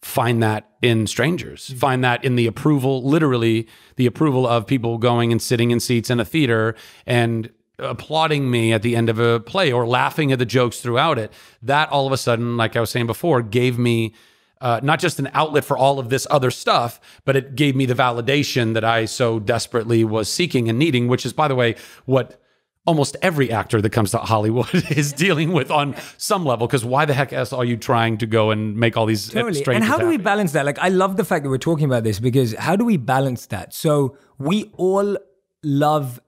[0.07, 3.67] find that in strangers, find that in the approval, literally
[3.97, 8.71] the approval of people going and sitting in seats in a theater and applauding me
[8.71, 11.31] at the end of a play or laughing at the jokes throughout it.
[11.61, 14.13] That all of a sudden, like I was saying before, gave me
[14.61, 17.85] uh, not just an outlet for all of this other stuff, but it gave me
[17.85, 21.75] the validation that I so desperately was seeking and needing, which is, by the way,
[22.05, 22.41] what
[22.87, 26.65] almost every actor that comes to Hollywood is dealing with on some level.
[26.65, 29.41] Because why the heck else are you trying to go and make all these uh,
[29.41, 29.75] totally.
[29.75, 30.65] And how do we balance that?
[30.65, 33.45] Like, I love the fact that we're talking about this because how do we balance
[33.47, 33.73] that?
[33.73, 35.17] So we all
[35.63, 36.21] love,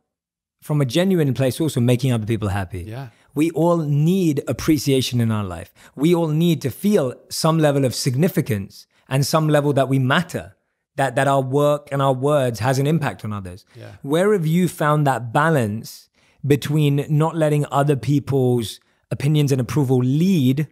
[0.62, 2.84] from a genuine place, also making other people happy.
[2.84, 3.08] Yeah.
[3.34, 5.74] We all need appreciation in our life.
[5.96, 10.56] We all need to feel some level of significance and some level that we matter.
[10.96, 13.64] That, that our work and our words has an impact on others.
[13.74, 13.94] Yeah.
[14.02, 16.09] Where have you found that balance
[16.46, 18.80] between not letting other people's
[19.12, 20.68] opinions and approval lead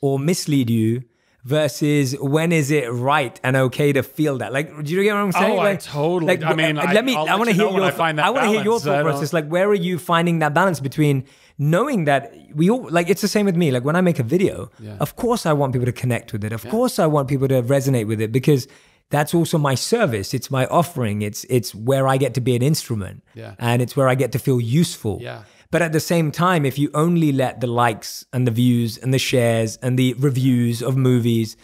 [0.00, 1.02] or mislead you
[1.46, 4.52] versus when is it right and okay to feel that?
[4.52, 5.52] Like, do you get what I'm saying?
[5.52, 6.36] Oh, like, I totally.
[6.36, 7.14] Like, I mean, let me.
[7.14, 7.82] I, I want to hear your.
[7.82, 9.32] I, find I want to hear your thought process.
[9.32, 11.24] Like, where are you finding that balance between
[11.56, 13.08] knowing that we all like?
[13.08, 13.70] It's the same with me.
[13.70, 14.96] Like when I make a video, yeah.
[14.98, 16.52] of course I want people to connect with it.
[16.52, 16.70] Of yeah.
[16.70, 18.66] course I want people to resonate with it because
[19.10, 20.34] that's also my service.
[20.34, 21.22] It's my offering.
[21.22, 23.22] It's it's where I get to be an instrument.
[23.34, 23.54] Yeah.
[23.58, 25.18] And it's where I get to feel useful.
[25.20, 25.44] Yeah.
[25.70, 29.12] But at the same time, if you only let the likes and the views and
[29.12, 31.56] the shares and the reviews of movies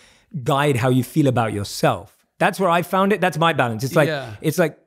[0.42, 3.20] guide how you feel about yourself, that's where I found it.
[3.20, 3.84] That's my balance.
[3.84, 4.34] It's like yeah.
[4.40, 4.78] it's like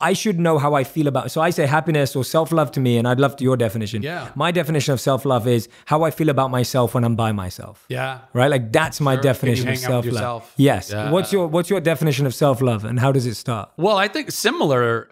[0.00, 1.26] I should know how I feel about.
[1.26, 1.28] it.
[1.30, 4.02] So I say happiness or self love to me, and I'd love to your definition.
[4.02, 4.30] Yeah.
[4.34, 7.84] My definition of self love is how I feel about myself when I'm by myself.
[7.88, 8.20] Yeah.
[8.32, 8.50] Right.
[8.50, 9.22] Like that's my sure.
[9.22, 10.52] definition of self love.
[10.56, 10.90] Yes.
[10.90, 11.10] Yeah.
[11.10, 13.70] What's your What's your definition of self love, and how does it start?
[13.76, 15.08] Well, I think similar.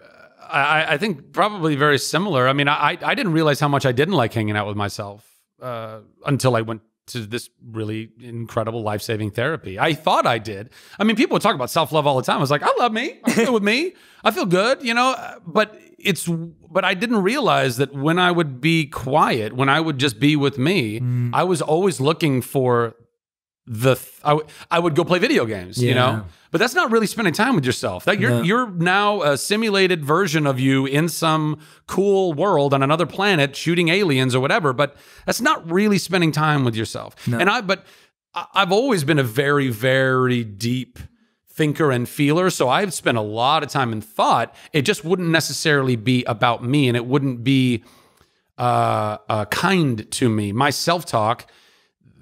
[0.51, 2.47] I, I think probably very similar.
[2.47, 5.29] I mean, I I didn't realize how much I didn't like hanging out with myself
[5.61, 9.79] uh, until I went to this really incredible life saving therapy.
[9.79, 10.69] I thought I did.
[10.97, 12.37] I mean, people would talk about self love all the time.
[12.37, 13.19] I was like, I love me.
[13.25, 13.93] I'm good with me.
[14.23, 15.15] I feel good, you know.
[15.45, 16.27] But it's
[16.71, 20.35] but I didn't realize that when I would be quiet, when I would just be
[20.35, 21.31] with me, mm.
[21.33, 22.95] I was always looking for
[23.65, 25.89] the th- I, w- I would go play video games, yeah.
[25.89, 26.25] you know.
[26.51, 28.05] But that's not really spending time with yourself.
[28.05, 28.41] That you're no.
[28.41, 33.89] you're now a simulated version of you in some cool world on another planet shooting
[33.89, 34.73] aliens or whatever.
[34.73, 37.15] But that's not really spending time with yourself.
[37.27, 37.37] No.
[37.37, 37.85] And I but
[38.33, 40.97] I've always been a very very deep
[41.59, 42.49] thinker and feeler.
[42.49, 44.55] So I've spent a lot of time in thought.
[44.71, 47.83] It just wouldn't necessarily be about me, and it wouldn't be
[48.57, 50.51] uh, uh, kind to me.
[50.51, 51.45] My self talk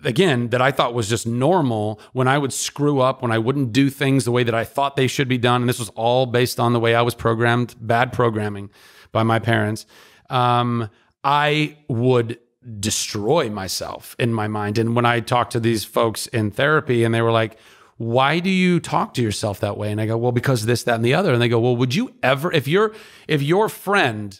[0.07, 3.73] again that I thought was just normal when I would screw up, when I wouldn't
[3.73, 5.61] do things the way that I thought they should be done.
[5.61, 8.69] And this was all based on the way I was programmed, bad programming
[9.11, 9.85] by my parents.
[10.29, 10.89] Um,
[11.23, 12.39] I would
[12.79, 14.77] destroy myself in my mind.
[14.77, 17.57] And when I talked to these folks in therapy and they were like,
[17.97, 19.91] why do you talk to yourself that way?
[19.91, 21.33] And I go, well, because this, that, and the other.
[21.33, 22.93] And they go, well, would you ever, if your
[23.27, 24.39] if your friend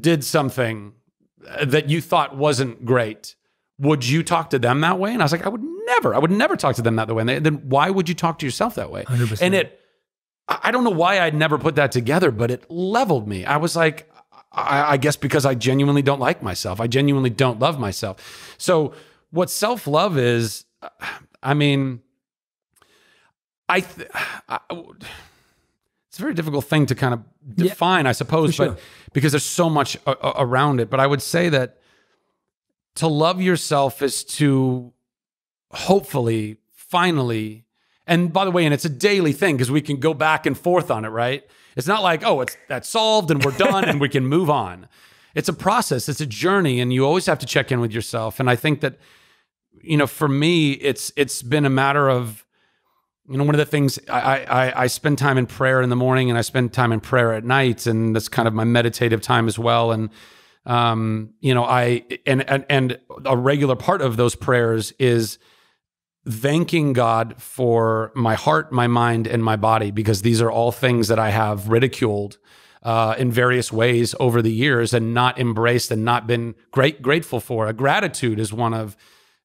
[0.00, 0.92] did something
[1.64, 3.36] that you thought wasn't great,
[3.78, 5.12] would you talk to them that way?
[5.12, 6.14] And I was like, I would never.
[6.14, 7.20] I would never talk to them that way.
[7.20, 9.04] And they, then why would you talk to yourself that way?
[9.04, 9.42] 100%.
[9.42, 9.80] And it,
[10.48, 13.44] I don't know why I'd never put that together, but it leveled me.
[13.44, 14.10] I was like,
[14.52, 16.80] I, I guess because I genuinely don't like myself.
[16.80, 18.54] I genuinely don't love myself.
[18.58, 18.92] So
[19.30, 20.64] what self love is,
[21.42, 22.00] I mean,
[23.68, 24.08] I, th-
[24.48, 27.20] I, it's a very difficult thing to kind of
[27.56, 28.68] define, yeah, I suppose, sure.
[28.70, 28.80] but
[29.12, 30.90] because there's so much a- a- around it.
[30.90, 31.78] But I would say that
[32.96, 34.92] to love yourself is to
[35.70, 37.64] hopefully, finally,
[38.06, 40.58] and by the way, and it's a daily thing because we can go back and
[40.58, 41.44] forth on it, right?
[41.76, 44.88] It's not like, oh, it's that's solved and we're done and we can move on.
[45.34, 48.38] It's a process, it's a journey, and you always have to check in with yourself.
[48.38, 48.98] And I think that,
[49.80, 52.44] you know, for me, it's it's been a matter of,
[53.26, 55.96] you know, one of the things I I, I spend time in prayer in the
[55.96, 59.22] morning and I spend time in prayer at night, and that's kind of my meditative
[59.22, 59.92] time as well.
[59.92, 60.10] And
[60.64, 65.38] um, you know, I and, and and a regular part of those prayers is
[66.28, 71.08] thanking God for my heart, my mind, and my body, because these are all things
[71.08, 72.38] that I have ridiculed
[72.82, 77.40] uh, in various ways over the years and not embraced and not been great grateful
[77.40, 77.66] for.
[77.66, 78.96] A gratitude is one of,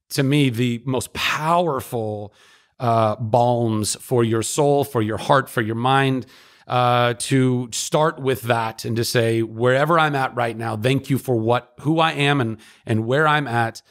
[0.10, 2.34] to me, the most powerful
[2.80, 6.28] uh, balms for your soul, for your heart, for your mind
[6.68, 11.18] uh, to start with that and to say wherever I'm at right now, thank you
[11.18, 13.82] for what who I am and and where I'm at,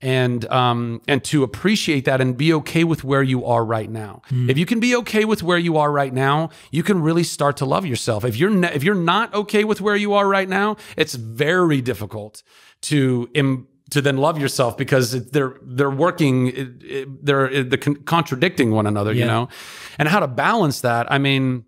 [0.00, 4.22] and um, and to appreciate that and be okay with where you are right now.
[4.30, 4.48] Mm.
[4.50, 7.58] If you can be okay with where you are right now, you can really start
[7.58, 8.24] to love yourself.
[8.24, 11.80] If you're ne- if you're not okay with where you are right now, it's very
[11.80, 12.42] difficult
[12.82, 13.28] to.
[13.34, 16.80] Im- to then love yourself because they're they're working
[17.22, 19.20] they're, they're contradicting one another yeah.
[19.20, 19.48] you know
[19.98, 21.66] and how to balance that i mean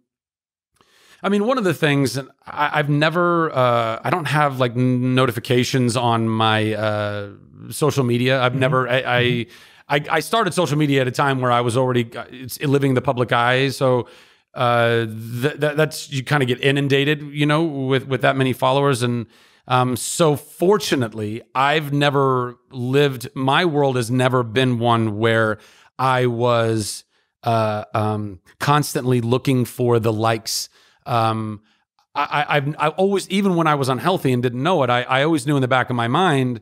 [1.25, 4.77] I mean, one of the things and I, I've never, uh, I don't have like
[4.77, 7.31] notifications on my uh,
[7.71, 8.43] social media.
[8.43, 9.47] I've never, I, I,
[9.89, 12.95] I, I started social media at a time where I was already it's living in
[12.95, 13.71] the public eye.
[13.71, 14.07] So
[14.53, 18.53] uh, th- that, that's you kind of get inundated, you know, with with that many
[18.53, 19.27] followers and.
[19.67, 23.31] Um, so fortunately, I've never lived.
[23.35, 25.57] My world has never been one where
[25.99, 27.05] I was
[27.45, 30.69] uh, um, constantly looking for the likes.
[31.07, 31.63] Um,
[32.15, 35.25] I, I've I always, even when I was unhealthy and didn't know it, I, I
[35.25, 36.61] always knew in the back of my mind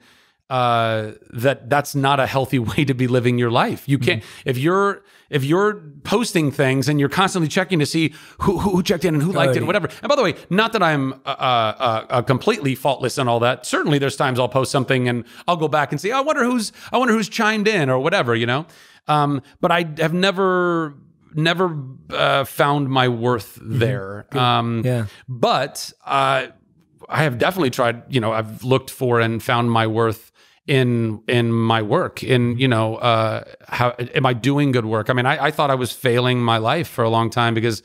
[0.48, 3.88] uh, that that's not a healthy way to be living your life.
[3.88, 4.48] You can't Mm-hmm.
[4.48, 5.74] if you're if you're
[6.04, 9.52] posting things and you're constantly checking to see who who checked in and who liked
[9.54, 9.88] it and whatever.
[10.02, 13.64] And by the way, not that I'm uh, uh, uh, completely faultless and all that.
[13.66, 16.12] Certainly, there's times I'll post something and I'll go back and see.
[16.12, 18.66] I wonder who's I wonder who's chimed in or whatever, you know.
[19.08, 20.94] Um, but I have never
[21.34, 21.76] never
[22.10, 24.26] uh, found my worth there.
[24.36, 25.06] Um, Yeah.
[25.28, 26.46] but uh,
[27.08, 28.02] I have definitely tried.
[28.08, 30.30] You know, I've looked for and found my worth
[30.66, 32.22] in in my work.
[32.22, 35.10] In you know, uh, how am I doing good work?
[35.10, 37.82] I mean, I, I thought I was failing my life for a long time because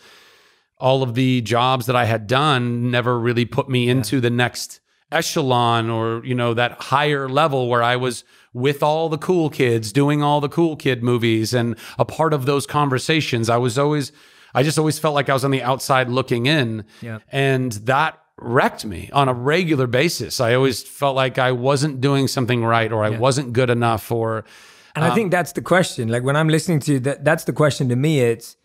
[0.79, 4.79] all of the jobs that I had done never really put me into the next
[5.11, 8.23] echelon or you know that higher level where I was
[8.57, 12.45] with all the cool kids doing all the cool kid movies and a part of
[12.45, 13.49] those conversations.
[13.49, 14.11] I was always
[14.53, 16.85] I just always felt like I was on the outside looking in.
[17.01, 17.19] Yeah.
[17.31, 20.39] And that wrecked me on a regular basis.
[20.39, 24.45] I always felt like I wasn't doing something right or I wasn't good enough or
[24.95, 26.07] And I think um, that's the question.
[26.07, 28.21] Like when I'm listening to that, that's the question to me.
[28.21, 28.57] It's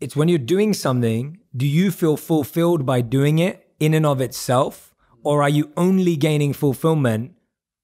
[0.00, 4.20] it's when you're doing something, do you feel fulfilled by doing it in and of
[4.20, 7.32] itself, or are you only gaining fulfillment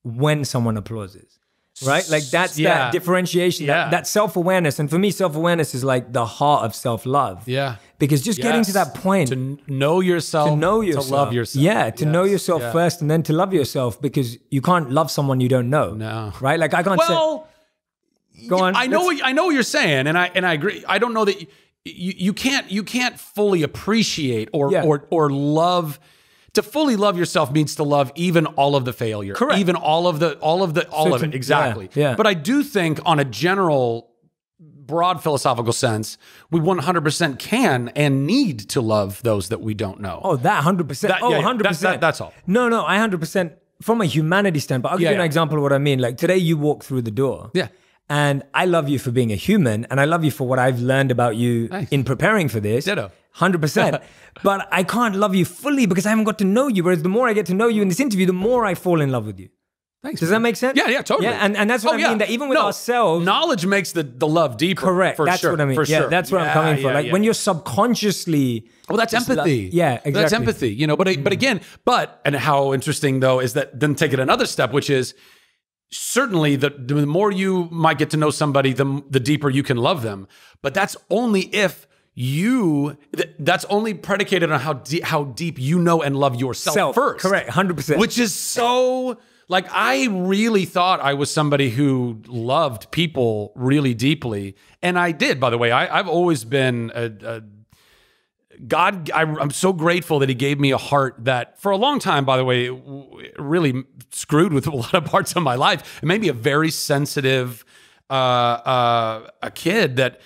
[0.04, 1.38] when someone applauses?
[1.86, 2.06] Right?
[2.10, 2.74] Like that's Yeah.
[2.74, 3.84] that differentiation, Yeah.
[3.84, 4.78] that, that self-awareness.
[4.78, 7.48] And for me, self-awareness is like the heart of self-love.
[7.48, 7.76] yeah.
[7.98, 11.62] Because just getting to that point to know yourself, to know yourself, to love yourself.
[11.62, 12.72] Yeah, to know yourself Yeah.
[12.72, 15.92] first and then to love yourself because you can't love someone you don't know.
[15.94, 16.32] No.
[16.40, 16.58] Right?
[16.58, 17.46] Like I can't Well,
[18.38, 18.74] say go on.
[18.76, 20.82] I know what, I know what you're saying, and I and I agree.
[20.88, 21.40] I don't know that
[21.84, 25.98] you, you, can't you can't fully appreciate or or or love.
[26.54, 29.60] To fully love yourself means to love even all of the failure, Correct.
[29.60, 31.88] even all of the all of the all So of it exactly.
[31.94, 32.14] yeah, yeah.
[32.16, 34.10] But I do think, on a general,
[34.58, 36.18] broad philosophical sense,
[36.50, 40.20] we 100% can and need to love those that we don't know.
[40.24, 41.12] Oh, that hundred percent.
[41.12, 41.42] That- Oh, yeah, yeah.
[41.44, 42.00] hundred That's- percent.
[42.00, 42.32] that- that's all.
[42.46, 43.52] No, no, I hundred percent.
[43.82, 45.24] From a humanity standpoint, I'll give Yeah, you an yeah.
[45.26, 46.00] example of what I mean.
[46.00, 47.50] Like today, you walk through the door.
[47.54, 47.68] Yeah.
[48.10, 50.80] And I love you for being a human, and I love you for what I've
[50.80, 51.88] learned about you Nice.
[51.90, 52.84] in preparing for this.
[52.84, 53.10] Ditto.
[53.32, 53.96] Hundred percent.
[54.42, 56.82] But I can't love you fully because I haven't got to know you.
[56.84, 59.00] Whereas the more I get to know you in this interview, the more I fall
[59.00, 59.48] in love with you.
[60.02, 60.20] Thanks.
[60.20, 60.78] Does that make sense?
[60.78, 61.28] Yeah, yeah, totally.
[61.28, 62.08] Yeah, and, and that's what Oh, I yeah.
[62.10, 62.18] mean.
[62.18, 64.80] That even with No, ourselves, knowledge makes the, the love deeper.
[64.82, 65.16] correct.
[65.18, 65.74] For that's sure, what I mean.
[65.74, 66.08] For yeah, sure.
[66.10, 67.12] that's what Yeah, I'm coming yeah, Like yeah.
[67.12, 68.68] when you're subconsciously.
[68.88, 69.70] Well, that's love- empathy.
[69.72, 70.12] yeah, exactly.
[70.12, 70.70] That's empathy.
[70.74, 71.40] You know, but but mm.
[71.40, 75.14] again, but and how interesting though is that then take it another step, which is
[75.90, 79.76] certainly the the more you might get to know somebody, the the deeper you can
[79.76, 80.28] love them.
[80.62, 85.78] But that's only if you th- that's only predicated on how de- how deep you
[85.78, 87.22] know and love yourself Self, first.
[87.22, 87.98] correct, 100%.
[87.98, 94.56] Which is so like I really thought I was somebody who loved people really deeply,
[94.82, 95.40] and I did.
[95.40, 97.42] By the way, I, I've always been a, a
[98.66, 101.98] God, I, I'm so grateful that He gave me a heart that, for a long
[101.98, 102.68] time, by the way,
[103.38, 106.00] really screwed with a lot of parts of my life.
[106.02, 107.64] It made me a very sensitive,
[108.08, 110.20] uh, uh, a kid that,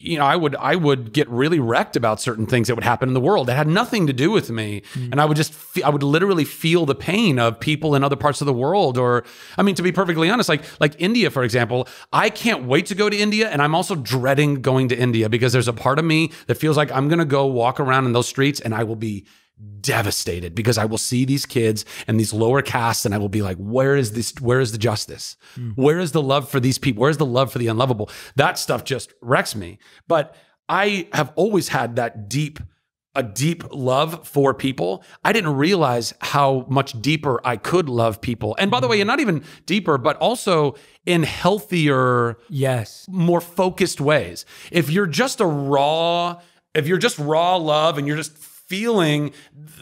[0.00, 3.08] you know, I would I would get really wrecked about certain things that would happen
[3.08, 5.12] in the world that had nothing to do with me, mm-hmm.
[5.12, 8.14] and I would just fe- I would literally feel the pain of people in other
[8.14, 8.98] parts of the world.
[8.98, 9.24] Or,
[9.56, 12.94] I mean, to be perfectly honest, like like India, for example, I can't wait to
[12.94, 16.04] go to India, and I'm also dreading going to India because there's a part of
[16.04, 18.96] me that feels like I'm gonna go walk around in those streets and I will
[18.96, 19.24] be
[19.80, 23.42] devastated because I will see these kids and these lower castes and I will be
[23.42, 24.32] like, where is this?
[24.40, 25.36] Where is the justice?
[25.54, 25.70] Hmm.
[25.70, 27.00] Where is the love for these people?
[27.00, 28.10] Where's the love for the unlovable?
[28.36, 29.78] That stuff just wrecks me.
[30.06, 30.34] But
[30.68, 32.60] I have always had that deep,
[33.14, 35.02] a deep love for people.
[35.24, 38.54] I didn't realize how much deeper I could love people.
[38.58, 40.74] And by the way, and not even deeper, but also
[41.06, 43.06] in healthier, Yes.
[43.10, 44.44] more focused ways.
[44.70, 46.40] If you're just a raw,
[46.74, 48.36] if you're just raw love and you're just
[48.68, 49.32] feeling,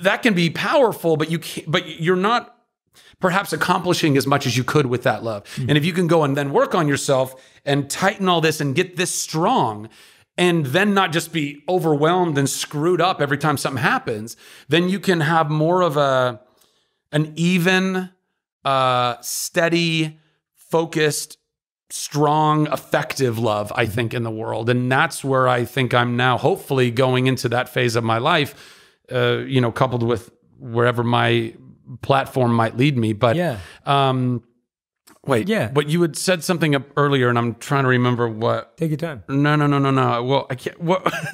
[0.00, 2.56] that can be powerful, but you can't, but you're not
[3.20, 5.42] perhaps accomplishing as much as you could with that love.
[5.68, 7.34] And if you can go and then work on yourself
[7.64, 9.88] and tighten all this and get this strong,
[10.38, 14.36] and then not just be overwhelmed and screwed up every time something happens,
[14.68, 16.40] then you can have more of a
[17.12, 18.10] an even,
[18.64, 20.18] uh, steady,
[20.54, 21.38] focused,
[21.88, 24.68] strong, effective love, I think, in the world.
[24.68, 28.75] And that's where I think I'm now, hopefully, going into that phase of my life.
[29.12, 31.54] Uh, you know, coupled with wherever my
[32.02, 33.12] platform might lead me.
[33.12, 33.58] But Yeah.
[33.84, 34.42] um,
[35.26, 35.68] wait, Yeah.
[35.72, 38.76] But you had said something up earlier, and I'm trying to remember what.
[38.76, 39.22] Take your time.
[39.28, 40.22] No, no, no, no, no.
[40.24, 40.80] Well, I can't.
[40.80, 41.04] What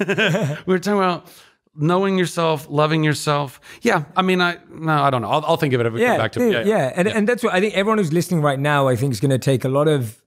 [0.67, 1.27] we were talking about.
[1.75, 3.59] Knowing yourself, loving yourself.
[3.81, 5.29] Yeah, I mean, I no, I don't know.
[5.29, 6.67] I'll, I'll think of it if we yeah, come back to dude, it.
[6.67, 9.19] yeah, And, and that's what I think everyone who's listening right now, I think is
[9.19, 10.21] going to take a lot of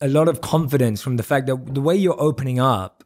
[0.00, 3.04] a lot of confidence from the fact that the way you're opening up,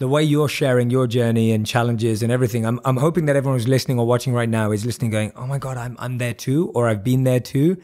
[0.00, 2.66] the way you're sharing your journey and challenges and everything.
[2.66, 5.46] I'm I'm hoping that everyone who's listening or watching right now is listening, going, "Oh
[5.46, 7.76] my god, I'm I'm there too," or "I've been there too,"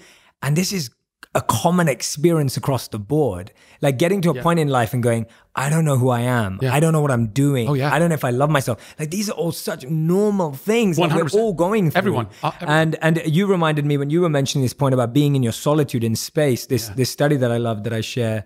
[0.42, 0.90] and this is
[1.34, 3.52] a common experience across the board.
[3.82, 6.58] Like getting to a point in life and going, I don't know who I am.
[6.62, 7.68] I don't know what I'm doing.
[7.68, 7.92] Oh, yeah.
[7.92, 8.94] I don't know if I love myself.
[8.98, 11.98] Like these are all such normal things that we're all going through.
[11.98, 12.28] Everyone.
[12.42, 12.74] Uh, everyone.
[12.74, 15.52] And and you reminded me when you were mentioning this point about being in your
[15.52, 16.66] solitude in space.
[16.66, 18.44] This this study that I love that I share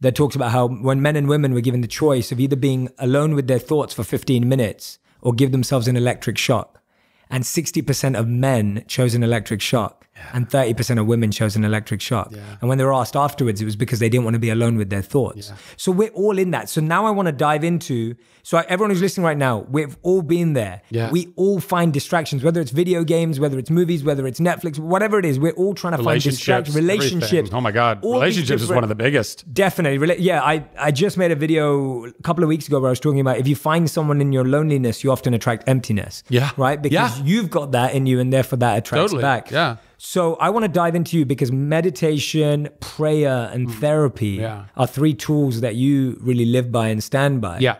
[0.00, 2.88] that talks about how when men and women were given the choice of either being
[2.98, 6.80] alone with their thoughts for 15 minutes or give themselves an electric shock,
[7.28, 10.06] and 60% of men chose an electric shock.
[10.32, 12.32] And 30% of women chose an electric shock.
[12.60, 14.76] And when they were asked afterwards, it was because they didn't want to be alone
[14.76, 15.52] with their thoughts.
[15.76, 16.68] So we're all in that.
[16.68, 18.14] So now I want to dive into.
[18.42, 20.82] So everyone who's listening right now, we've all been there.
[20.90, 21.10] Yeah.
[21.10, 25.18] We all find distractions, whether it's video games, whether it's movies, whether it's Netflix, whatever
[25.18, 25.38] it is.
[25.38, 27.32] We're all trying to find relationships, distractions, relationships.
[27.32, 27.54] everything.
[27.54, 29.52] Oh my God, all relationships is one of the biggest.
[29.52, 30.18] Definitely.
[30.20, 33.00] Yeah, I, I just made a video a couple of weeks ago where I was
[33.00, 36.22] talking about if you find someone in your loneliness, you often attract emptiness.
[36.28, 36.50] Yeah.
[36.56, 36.80] Right?
[36.80, 37.24] Because Yeah.
[37.24, 39.22] you've got that in you and therefore that attracts Totally.
[39.22, 39.50] back.
[39.50, 39.76] Yeah.
[40.02, 44.40] So I want to dive into you because meditation, prayer, and therapy Mm.
[44.40, 44.64] Yeah.
[44.76, 47.58] are three tools that you really live by and stand by.
[47.58, 47.76] Yeah.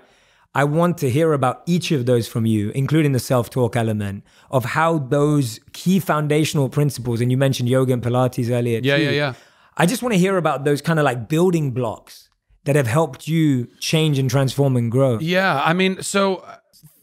[0.55, 4.23] I want to hear about each of those from you, including the self talk element
[4.51, 8.81] of how those key foundational principles, and you mentioned yoga and Pilates earlier.
[8.83, 9.03] Yeah, too.
[9.05, 9.33] yeah, yeah.
[9.79, 12.29] I just want to hear about those kind of like building blocks
[12.65, 15.19] that have helped you change and transform and grow.
[15.21, 16.57] Yeah, I mean, so uh,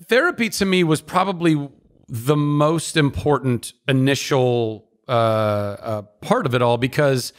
[0.06, 1.70] therapy to me was probably
[2.08, 7.34] the most important initial uh, uh, part of it all because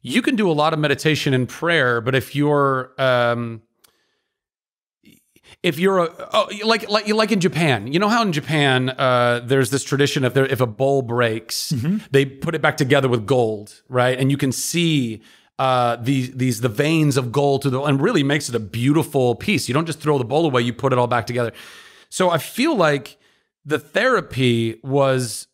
[0.00, 3.62] you can do a lot of meditation and prayer, but if you're um,
[5.62, 9.40] if you're a oh, like like like in Japan, you know how in Japan uh,
[9.44, 11.72] there's this tradition if there if a bowl breaks,
[12.10, 14.18] they put it back together with gold, right?
[14.18, 15.22] And you can see
[15.58, 19.36] uh, these these the veins of gold to the and really makes it a beautiful
[19.36, 19.68] piece.
[19.68, 21.52] You don't just throw the bowl away; you put it all back together.
[22.08, 23.18] So I feel like
[23.64, 25.46] the therapy was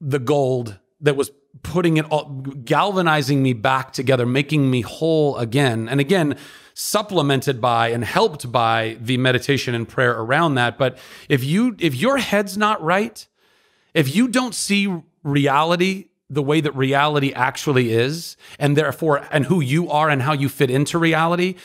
[0.00, 1.30] the gold that was
[1.62, 2.24] putting it all
[2.64, 5.88] galvanizing me back together making me whole again.
[5.88, 6.36] And again
[6.74, 10.78] supplemented by and helped by the meditation and prayer around that.
[10.78, 10.96] But
[11.28, 13.26] if you if your head's not right
[13.92, 19.60] if you don't see reality the way that reality actually is and therefore and who
[19.60, 21.56] you are and how you fit into reality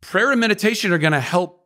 [0.00, 1.58] prayer and meditation are going to help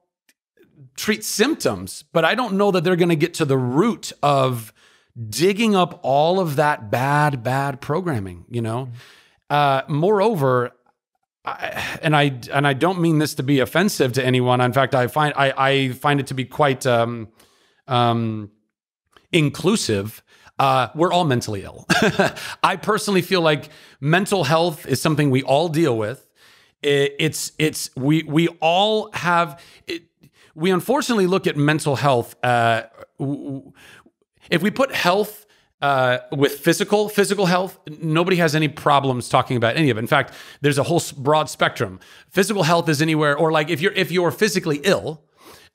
[0.96, 4.72] treat symptoms, but I don't know that they're going to get to the root of
[5.28, 8.44] digging up all of that bad, bad programming.
[8.48, 8.88] You know,
[9.50, 10.72] uh, moreover,
[11.44, 14.60] I, and I and I don't mean this to be offensive to anyone.
[14.60, 17.28] In fact, I find I, I find it to be quite um,
[17.88, 18.50] um,
[19.32, 20.22] inclusive.
[20.58, 21.86] Uh, we're all mentally ill.
[22.62, 23.68] I personally feel like
[24.00, 26.28] mental health is something we all deal with.
[26.82, 29.60] It, it's it's we we all have.
[29.86, 30.04] It,
[30.54, 32.36] we unfortunately look at mental health.
[32.44, 32.82] Uh,
[34.52, 35.46] if we put health
[35.80, 40.00] uh, with physical physical health, nobody has any problems talking about any of it.
[40.00, 41.98] In fact, there's a whole broad spectrum.
[42.28, 45.24] Physical health is anywhere, or like if you're if you're physically ill,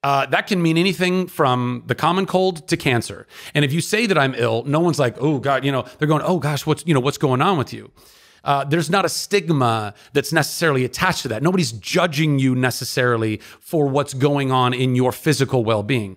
[0.03, 3.27] uh, that can mean anything from the common cold to cancer.
[3.53, 6.07] And if you say that I'm ill, no one's like, oh God, you know, they're
[6.07, 7.91] going, oh gosh, what's you know what's going on with you.
[8.43, 11.43] Uh, there's not a stigma that's necessarily attached to that.
[11.43, 16.15] Nobody's judging you necessarily for what's going on in your physical well-being.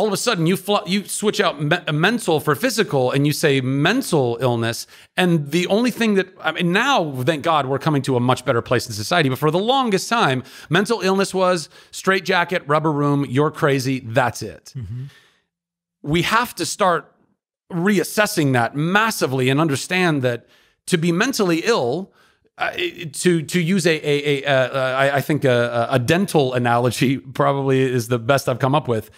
[0.00, 3.34] All of a sudden, you fl- you switch out me- mental for physical, and you
[3.34, 4.86] say mental illness.
[5.14, 8.46] And the only thing that I mean now, thank God, we're coming to a much
[8.46, 9.28] better place in society.
[9.28, 13.26] But for the longest time, mental illness was straight jacket, rubber room.
[13.28, 14.00] You're crazy.
[14.00, 14.72] That's it.
[16.00, 17.14] We have to start
[17.70, 20.46] reassessing that massively and understand that
[20.86, 22.10] to be mentally ill,
[22.56, 22.70] uh,
[23.12, 27.82] to to use a a, a, uh, I, I think a, a dental analogy probably
[27.82, 29.10] is the best I've come up with.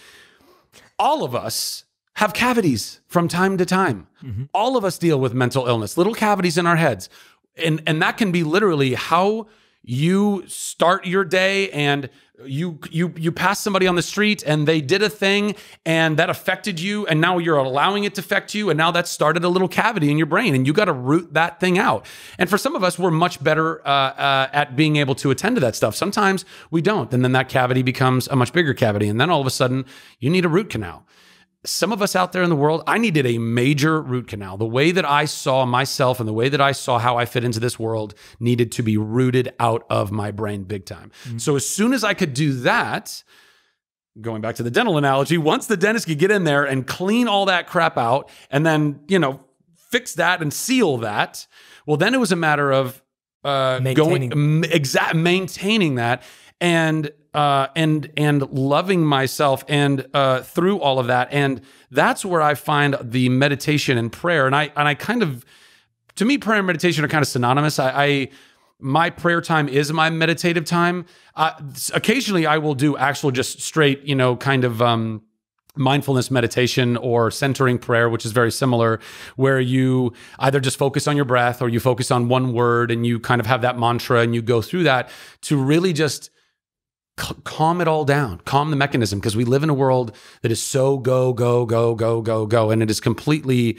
[1.03, 1.83] All of us
[2.15, 4.07] have cavities from time to time.
[4.23, 4.43] Mm-hmm.
[4.53, 7.09] All of us deal with mental illness, little cavities in our heads,
[7.57, 9.47] and and that can be literally how
[9.83, 12.09] you start your day and
[12.45, 16.29] you you you pass somebody on the street and they did a thing and that
[16.29, 19.49] affected you and now you're allowing it to affect you and now that started a
[19.49, 22.05] little cavity in your brain and you got to root that thing out.
[22.37, 25.55] And for some of us we're much better uh, uh, at being able to attend
[25.55, 25.95] to that stuff.
[25.95, 29.41] Sometimes we don't and then that cavity becomes a much bigger cavity and then all
[29.41, 29.85] of a sudden
[30.19, 31.05] you need a root canal
[31.65, 34.57] some of us out there in the world, I needed a major root canal.
[34.57, 37.43] The way that I saw myself and the way that I saw how I fit
[37.43, 41.11] into this world needed to be rooted out of my brain big time.
[41.23, 41.37] Mm-hmm.
[41.37, 43.23] So as soon as I could do that,
[44.19, 47.27] going back to the dental analogy, once the dentist could get in there and clean
[47.27, 49.39] all that crap out and then, you know,
[49.89, 51.47] fix that and seal that,
[51.85, 53.01] well, then it was a matter of
[53.43, 54.29] uh, maintaining.
[54.29, 56.23] going exact maintaining that
[56.61, 61.29] and uh, and and loving myself and uh, through all of that.
[61.31, 64.45] And that's where I find the meditation and prayer.
[64.45, 65.45] And I and I kind of
[66.15, 67.79] to me prayer and meditation are kind of synonymous.
[67.79, 68.29] I, I
[68.79, 71.05] my prayer time is my meditative time.
[71.35, 71.53] Uh,
[71.93, 75.23] occasionally I will do actual just straight you know kind of um,
[75.75, 78.99] mindfulness meditation or centering prayer, which is very similar,
[79.37, 83.07] where you either just focus on your breath or you focus on one word and
[83.07, 85.09] you kind of have that mantra and you go through that
[85.41, 86.29] to really just
[87.15, 90.61] calm it all down, calm the mechanism, because we live in a world that is
[90.61, 93.77] so go, go, go, go, go, go, and it is completely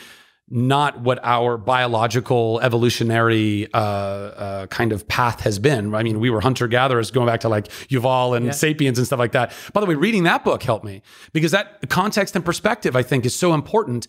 [0.51, 5.95] not what our biological evolutionary uh, uh, kind of path has been.
[5.95, 8.53] I mean, we were hunter gatherers going back to like Yuval and yeah.
[8.53, 9.53] Sapiens and stuff like that.
[9.73, 13.25] By the way, reading that book helped me because that context and perspective I think
[13.25, 14.07] is so important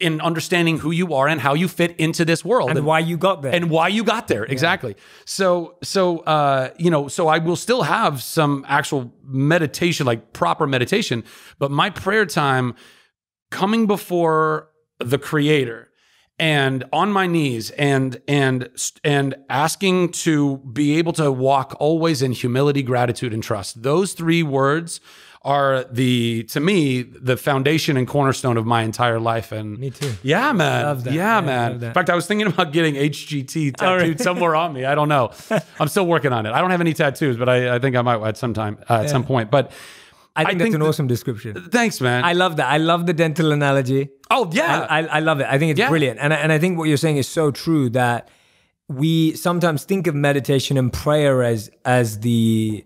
[0.00, 2.98] in understanding who you are and how you fit into this world and, and, why
[2.98, 3.54] you got there.
[3.54, 4.44] and why you got there.
[4.46, 4.52] Yeah.
[4.52, 4.96] exactly.
[5.24, 10.66] So so uh you know so i will still have some actual meditation like proper
[10.66, 11.24] meditation
[11.58, 12.74] but my prayer time
[13.50, 15.90] coming before the creator
[16.40, 18.70] and on my knees and and
[19.04, 23.82] and asking to be able to walk always in humility gratitude and trust.
[23.82, 25.00] Those three words
[25.42, 29.52] are the to me the foundation and cornerstone of my entire life.
[29.52, 30.12] And me too.
[30.22, 31.00] Yeah, man.
[31.06, 31.82] Yeah, yeah, man.
[31.82, 34.20] In fact, I was thinking about getting HGT tattooed right.
[34.20, 34.84] somewhere on me.
[34.84, 35.32] I don't know.
[35.78, 36.52] I'm still working on it.
[36.52, 38.94] I don't have any tattoos, but I, I think I might at some time uh,
[38.94, 39.08] at yeah.
[39.08, 39.50] some point.
[39.50, 39.72] But
[40.36, 41.70] I think I that's think an awesome description.
[41.70, 42.24] Thanks, man.
[42.24, 42.70] I love that.
[42.70, 44.10] I love the dental analogy.
[44.30, 45.46] Oh yeah, I, I, I love it.
[45.48, 45.88] I think it's yeah.
[45.88, 48.28] brilliant, and I, and I think what you're saying is so true that
[48.88, 52.84] we sometimes think of meditation and prayer as as the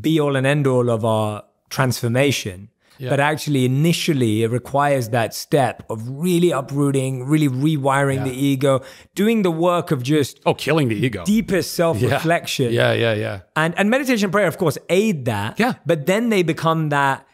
[0.00, 1.42] be all and end all of our
[1.76, 2.70] transformation.
[2.98, 3.10] Yeah.
[3.10, 8.24] But actually, initially, it requires that step of really uprooting, really rewiring yeah.
[8.24, 8.82] the ego,
[9.14, 12.72] doing the work of just oh, killing the ego, deepest self reflection.
[12.72, 12.92] Yeah.
[12.92, 13.40] yeah, yeah, yeah.
[13.54, 15.60] And and meditation and prayer, of course, aid that.
[15.60, 15.74] Yeah.
[15.84, 17.26] But then they become that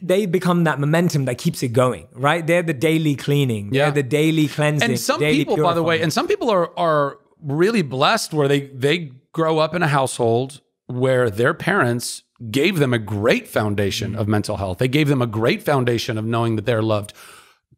[0.00, 2.46] they become that momentum that keeps it going, right?
[2.46, 3.74] They're the daily cleaning.
[3.74, 3.86] Yeah.
[3.86, 4.90] They're the daily cleansing.
[4.90, 5.74] And some people, purifying.
[5.74, 9.74] by the way, and some people are are really blessed where they they grow up
[9.74, 14.78] in a household where their parents gave them a great foundation of mental health.
[14.78, 17.12] They gave them a great foundation of knowing that they're loved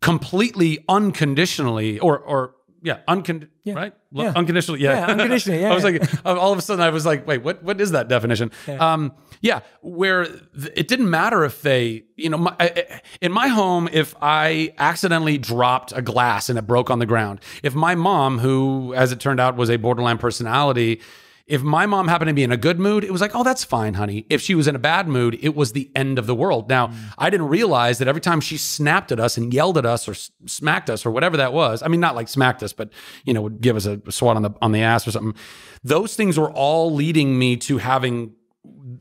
[0.00, 2.54] completely unconditionally or or
[2.84, 3.72] yeah, uncon- yeah.
[3.72, 3.94] right?
[4.12, 4.34] Yeah.
[4.36, 4.92] Unconditionally, yeah.
[4.92, 5.70] yeah unconditionally, yeah.
[5.72, 7.62] I was like, all of a sudden, I was like, wait, what?
[7.62, 8.50] What is that definition?
[8.68, 13.32] Yeah, um, yeah where th- it didn't matter if they, you know, my, I, in
[13.32, 17.74] my home, if I accidentally dropped a glass and it broke on the ground, if
[17.74, 21.00] my mom, who, as it turned out, was a borderline personality,
[21.46, 23.64] if my mom happened to be in a good mood, it was like, oh, that's
[23.64, 24.26] fine, honey.
[24.30, 26.70] If she was in a bad mood, it was the end of the world.
[26.70, 26.94] Now, mm.
[27.18, 30.14] I didn't realize that every time she snapped at us and yelled at us or
[30.46, 32.90] smacked us or whatever that was, I mean, not like smacked us, but
[33.24, 35.34] you know, would give us a swat on the on the ass or something.
[35.82, 38.34] Those things were all leading me to having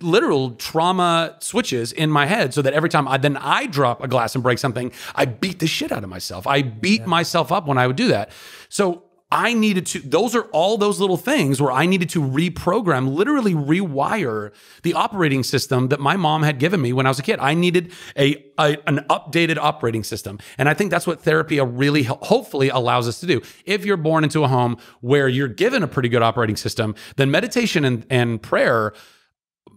[0.01, 4.07] literal trauma switches in my head so that every time I then I drop a
[4.09, 6.45] glass and break something, I beat the shit out of myself.
[6.45, 7.07] I beat yeah.
[7.07, 8.31] myself up when I would do that.
[8.67, 9.03] So
[9.33, 13.55] I needed to, those are all those little things where I needed to reprogram, literally
[13.55, 14.53] rewire
[14.83, 17.39] the operating system that my mom had given me when I was a kid.
[17.39, 20.37] I needed a, a an updated operating system.
[20.59, 23.41] And I think that's what therapy really hopefully allows us to do.
[23.65, 27.31] If you're born into a home where you're given a pretty good operating system, then
[27.31, 28.93] meditation and, and prayer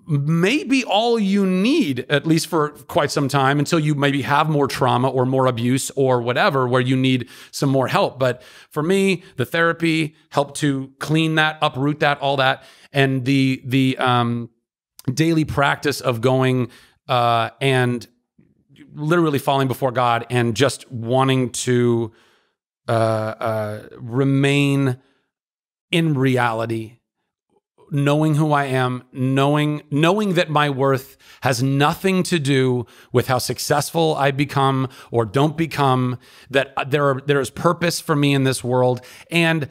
[0.09, 4.69] maybe all you need, at least for quite some time, until you maybe have more
[4.69, 8.19] trauma or more abuse or whatever, where you need some more help.
[8.19, 13.63] But for me, the therapy helped to clean that, uproot that, all that, and the
[13.65, 14.51] the um,
[15.13, 16.71] daily practice of going
[17.09, 18.07] uh, and
[18.95, 22.13] literally falling before God and just wanting to
[22.89, 24.99] uh, uh, remain
[25.91, 26.96] in reality
[27.91, 33.39] knowing who I am, knowing knowing that my worth has nothing to do with how
[33.39, 36.19] successful I become or don't become,
[36.51, 39.69] that there are there is purpose for me in this world and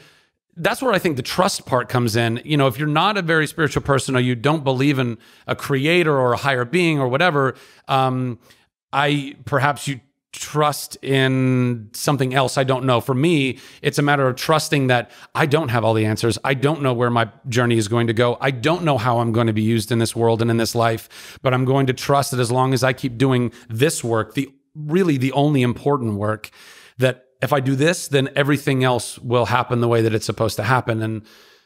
[0.58, 2.42] that's where I think the trust part comes in.
[2.46, 5.56] You know, if you're not a very spiritual person or you don't believe in a
[5.56, 7.56] creator or a higher being or whatever,
[7.88, 8.40] um,
[8.94, 10.00] I perhaps you
[10.36, 12.58] trust in something else.
[12.58, 13.02] I don't know.
[13.02, 16.38] For me, it's a matter of trusting that I don't have all the answers.
[16.44, 18.38] I don't know where my journey is going to go.
[18.42, 20.76] I don't know how I'm going to be used in this world and in this
[20.76, 24.34] life, but I'm going to trust that as long as I keep doing this work,
[24.34, 26.50] the really the only important work,
[26.98, 30.56] that if I do this, then everything else will happen the way that it's supposed
[30.58, 31.02] to happen.
[31.02, 31.26] And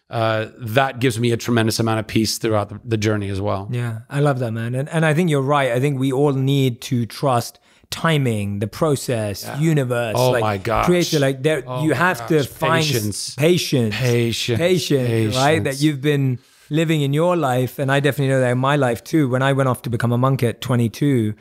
[0.09, 3.67] uh, that gives me a tremendous amount of peace throughout the, the journey as well.
[3.71, 4.75] Yeah, I love that, man.
[4.75, 5.71] And, and I think you're right.
[5.71, 7.59] I think we all need to trust
[7.91, 9.59] timing, the process, yeah.
[9.59, 10.15] universe.
[10.17, 10.85] Oh like, my god!
[10.85, 15.63] Creator, like there, oh you have to find patience, patience, patience, patience, right?
[15.63, 19.03] That you've been living in your life, and I definitely know that in my life
[19.03, 19.29] too.
[19.29, 21.33] When I went off to become a monk at 22,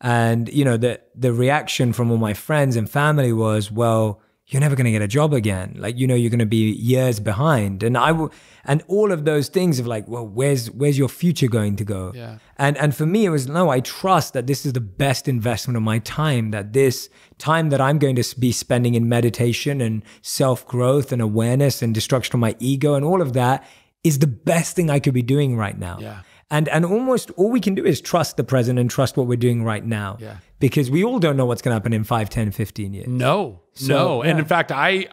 [0.00, 4.60] and you know the the reaction from all my friends and family was, well you're
[4.60, 5.74] never going to get a job again.
[5.76, 7.82] Like, you know, you're going to be years behind.
[7.82, 8.32] And I will,
[8.64, 12.12] and all of those things of like, well, where's, where's your future going to go?
[12.14, 12.38] Yeah.
[12.56, 15.76] And, and for me, it was, no, I trust that this is the best investment
[15.76, 20.04] of my time, that this time that I'm going to be spending in meditation and
[20.22, 23.66] self growth and awareness and destruction of my ego and all of that
[24.04, 25.98] is the best thing I could be doing right now.
[26.00, 26.20] Yeah.
[26.48, 29.36] And, and almost all we can do is trust the present and trust what we're
[29.36, 30.16] doing right now.
[30.20, 33.06] Yeah because we all don't know what's going to happen in 5, 10, 15 years.
[33.08, 34.24] No, so, no.
[34.24, 34.30] Yeah.
[34.30, 35.06] And in fact, I,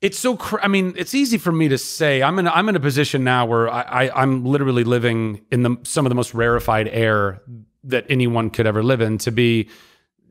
[0.00, 2.68] it's so, cr- I mean, it's easy for me to say I'm in, a, I'm
[2.68, 6.14] in a position now where I, I, am literally living in the, some of the
[6.14, 7.42] most rarefied air
[7.84, 9.68] that anyone could ever live in to be,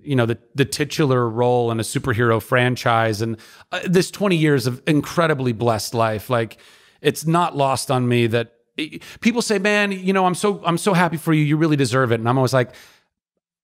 [0.02, 3.38] you know, the, the titular role in a superhero franchise and
[3.72, 6.30] uh, this 20 years of incredibly blessed life.
[6.30, 6.58] Like
[7.02, 8.53] it's not lost on me that
[9.22, 11.44] people say, man, you know, I'm so, I'm so happy for you.
[11.44, 12.20] You really deserve it.
[12.20, 12.74] And I'm always like,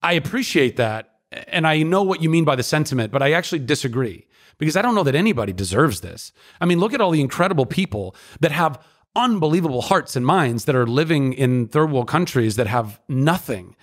[0.02, 1.16] I appreciate that.
[1.48, 4.82] And I know what you mean by the sentiment, but I actually disagree because I
[4.82, 6.32] don't know that anybody deserves this.
[6.60, 8.84] I mean, look at all the incredible people that have
[9.16, 13.76] unbelievable hearts and minds that are living in third world countries that have nothing.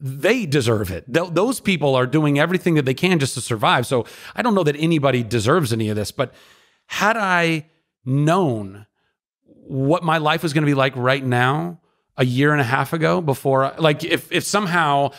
[0.00, 1.12] They deserve it.
[1.12, 3.86] Th- those people are doing everything that they can just to survive.
[3.86, 6.10] So I don't know that anybody deserves any of this.
[6.10, 6.34] But
[6.86, 7.66] had I
[8.04, 8.86] known
[9.66, 11.80] what my life was going to be like right now,
[12.16, 15.10] a year and a half ago, before, like, if if somehow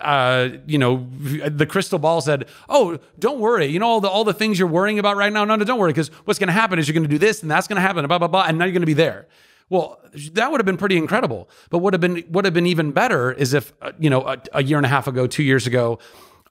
[0.00, 3.66] uh, you know, the crystal ball said, "Oh, don't worry.
[3.66, 5.44] You know all the all the things you're worrying about right now.
[5.44, 7.42] No, no, don't worry, because what's going to happen is you're going to do this
[7.42, 9.28] and that's going to happen, blah blah blah, and now you're going to be there."
[9.68, 10.00] Well,
[10.32, 11.48] that would have been pretty incredible.
[11.70, 14.38] But would have been would have been even better is if uh, you know a,
[14.54, 16.00] a year and a half ago, two years ago,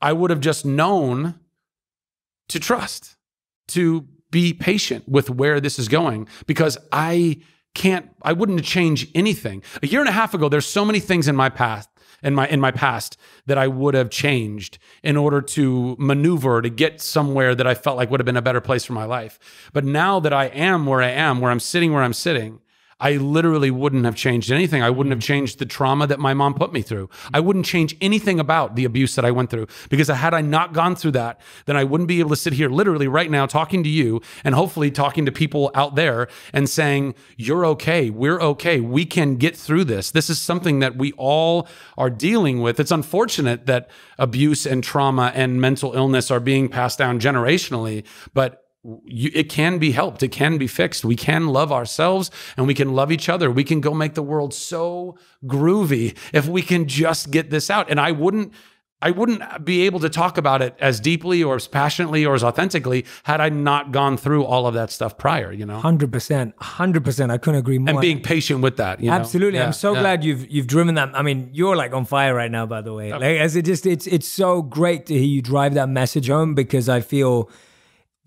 [0.02, 1.36] I would have just known
[2.48, 3.18] to trust,
[3.70, 7.42] to be patient with where this is going, because I
[7.74, 8.10] can't.
[8.22, 9.64] I wouldn't change anything.
[9.82, 11.90] A year and a half ago, there's so many things in my past
[12.22, 16.70] in my in my past that I would have changed in order to maneuver to
[16.70, 19.40] get somewhere that I felt like would have been a better place for my life.
[19.74, 22.60] But now that I am where I am, where I'm sitting where I'm sitting,
[23.00, 24.84] I literally wouldn't have changed anything.
[24.84, 25.34] I wouldn't have hmm.
[25.34, 27.10] changed the trauma that my mom put me through.
[27.34, 30.74] I wouldn't change anything about the abuse that I went through because had I not
[30.74, 33.84] gone through that, then I wouldn't be able to sit here literally right now talking
[33.84, 38.10] to you and hopefully talking to people out there and saying, You're okay.
[38.10, 38.82] We're okay.
[38.82, 40.12] We can get through this.
[40.12, 42.80] This is something that we all are dealing with.
[42.80, 48.69] It's unfortunate that abuse and trauma and mental illness are being passed down generationally, but
[48.84, 50.24] you, it can be helped.
[50.24, 51.04] It can be fixed.
[51.04, 53.52] We can love ourselves and we can love each other.
[53.52, 57.90] We can go make the world so groovy if we can just get this out.
[57.90, 58.54] And I wouldn't,
[59.02, 62.44] I wouldn't be able to talk about it as deeply or as passionately or as
[62.44, 65.80] authentically had I not gone through all of that stuff prior, you know?
[65.80, 66.54] 100%.
[66.54, 67.32] 100%.
[67.32, 67.90] I couldn't agree more.
[67.90, 69.16] And being patient with that, you know?
[69.16, 69.60] Absolutely.
[69.60, 70.02] Yeah, I'm so yeah.
[70.02, 71.12] glad you've you've driven that.
[71.14, 73.12] I mean, you're like on fire right now, by the way.
[73.12, 76.54] Like as it just it's it's so great to hear you drive that message home
[76.54, 77.50] because I feel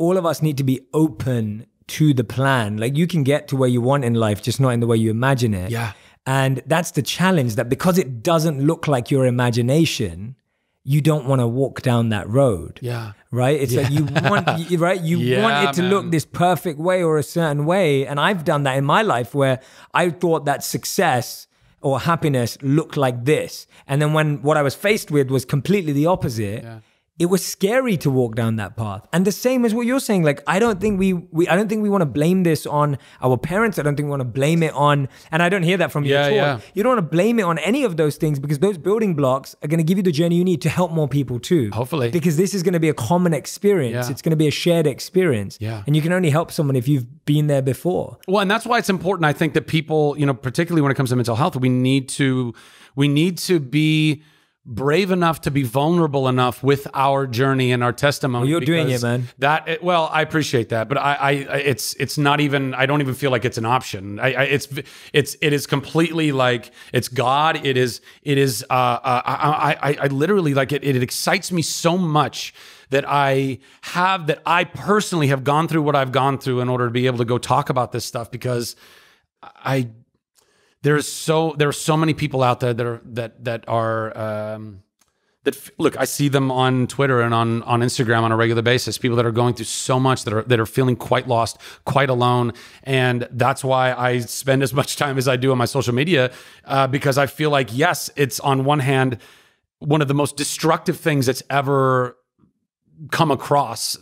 [0.02, 2.76] all of us need to be open to the plan.
[2.76, 4.96] Like you can get to where you want in life, just not in the way
[4.96, 5.70] you imagine it.
[5.70, 5.92] Yeah.
[6.26, 10.34] And that's the challenge that because it doesn't look like your imagination,
[10.82, 12.80] you don't want to walk down that road.
[12.82, 13.12] Yeah.
[13.30, 13.60] Right?
[13.60, 13.82] It's yeah.
[13.82, 15.00] like you want you, right?
[15.00, 15.90] You yeah, want it to man.
[15.92, 18.04] look this perfect way or a certain way.
[18.04, 19.60] And I've done that in my life where
[19.94, 21.46] I thought that success
[21.80, 23.68] or happiness looked like this.
[23.86, 26.64] And then when what I was faced with was completely the opposite.
[26.64, 26.80] Yeah
[27.18, 29.06] it was scary to walk down that path.
[29.12, 31.68] And the same as what you're saying, like I don't think we, we I don't
[31.68, 33.78] think we want to blame this on our parents.
[33.78, 36.04] I don't think we want to blame it on, and I don't hear that from
[36.04, 36.36] you yeah, at all.
[36.36, 36.60] Yeah.
[36.74, 39.54] You don't want to blame it on any of those things because those building blocks
[39.62, 41.70] are going to give you the journey you need to help more people too.
[41.72, 44.06] Hopefully, because this is going to be a common experience.
[44.06, 44.12] Yeah.
[44.12, 45.58] It's going to be a shared experience.
[45.60, 48.18] Yeah, and you can only help someone if you've been there before.
[48.26, 49.26] Well, and that's why it's important.
[49.26, 52.08] I think that people, you know, particularly when it comes to mental health, we need
[52.10, 52.54] to
[52.96, 54.22] we need to be
[54.64, 58.42] brave enough to be vulnerable enough with our journey and our testimony.
[58.42, 59.28] Well, you're doing it, man.
[59.38, 62.74] That well, I appreciate that, but I, I, I, it's, it's not even.
[62.74, 64.20] I don't even feel like it's an option.
[64.20, 64.68] I, I it's,
[65.12, 67.64] it's, it is completely like it's God.
[67.66, 68.64] It is, it is.
[68.70, 70.84] Uh, uh, I, I, I literally like it.
[70.84, 72.54] It excites me so much
[72.90, 76.84] that I have that I personally have gone through what I've gone through in order
[76.84, 78.76] to be able to go talk about this stuff because
[79.42, 79.88] I
[80.82, 84.82] there's so there are so many people out there that are that that are um,
[85.44, 85.96] that look.
[85.98, 88.98] I see them on Twitter and on on Instagram on a regular basis.
[88.98, 92.10] People that are going through so much that are that are feeling quite lost, quite
[92.10, 92.52] alone,
[92.82, 96.32] and that's why I spend as much time as I do on my social media
[96.64, 99.18] uh, because I feel like yes, it's on one hand
[99.78, 102.16] one of the most destructive things that's ever
[103.10, 103.96] come across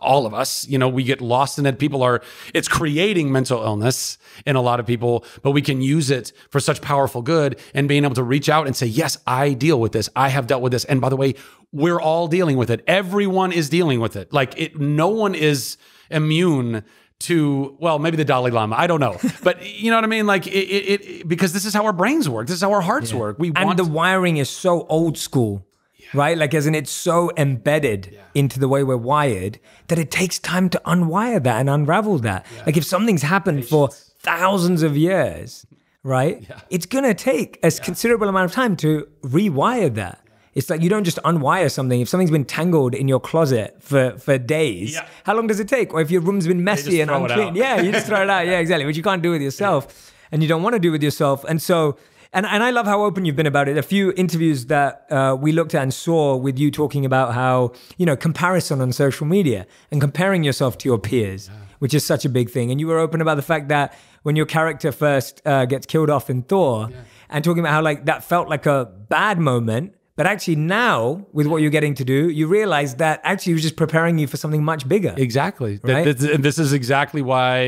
[0.00, 1.78] all of us you know we get lost in it.
[1.78, 2.22] People are
[2.52, 6.60] it's creating mental illness in a lot of people but we can use it for
[6.60, 9.92] such powerful good and being able to reach out and say yes i deal with
[9.92, 10.08] this.
[10.16, 10.84] I have dealt with this.
[10.84, 11.34] And by the way
[11.72, 12.84] we're all dealing with it.
[12.86, 14.32] Everyone is dealing with it.
[14.32, 15.76] Like it no one is
[16.10, 16.84] immune
[17.20, 18.76] to well maybe the dalai lama.
[18.76, 19.18] I don't know.
[19.42, 20.26] But you know what i mean?
[20.26, 22.46] Like it, it, it because this is how our brains work.
[22.46, 23.38] This is how our hearts work.
[23.38, 25.66] We and want the wiring is so old school
[26.14, 29.58] right like as in it's so embedded into the way we're wired
[29.88, 33.88] that it takes time to unwire that and unravel that like if something's happened for
[34.20, 35.66] thousands of years
[36.02, 36.60] right Yeah.
[36.70, 40.18] it's gonna take a considerable amount of time to rewire that
[40.54, 42.00] it's like you don't just unwire something.
[42.00, 45.04] If something's been tangled in your closet for, for days, Yeah.
[45.24, 45.92] how long does it take?
[45.92, 48.46] Or if your room's been messy and unclean, yeah, you just throw it out.
[48.46, 48.86] Yeah, exactly.
[48.86, 51.42] Which you can't do with yourself, and you don't want to do with yourself.
[51.42, 51.96] And so,
[52.34, 53.78] and and I love how open you've been about it.
[53.78, 57.72] A few interviews that uh, we looked at and saw with you talking about how
[57.96, 62.24] you know comparison on social media and comparing yourself to your peers, which is such
[62.24, 62.70] a big thing.
[62.70, 66.10] And you were open about the fact that when your character first uh, gets killed
[66.10, 66.90] off in Thor,
[67.30, 69.94] and talking about how like that felt like a bad moment.
[70.16, 73.62] But actually, now with what you're getting to do, you realize that actually it was
[73.62, 75.12] just preparing you for something much bigger.
[75.16, 75.80] Exactly.
[75.82, 76.04] Right?
[76.04, 77.64] This, and this is exactly why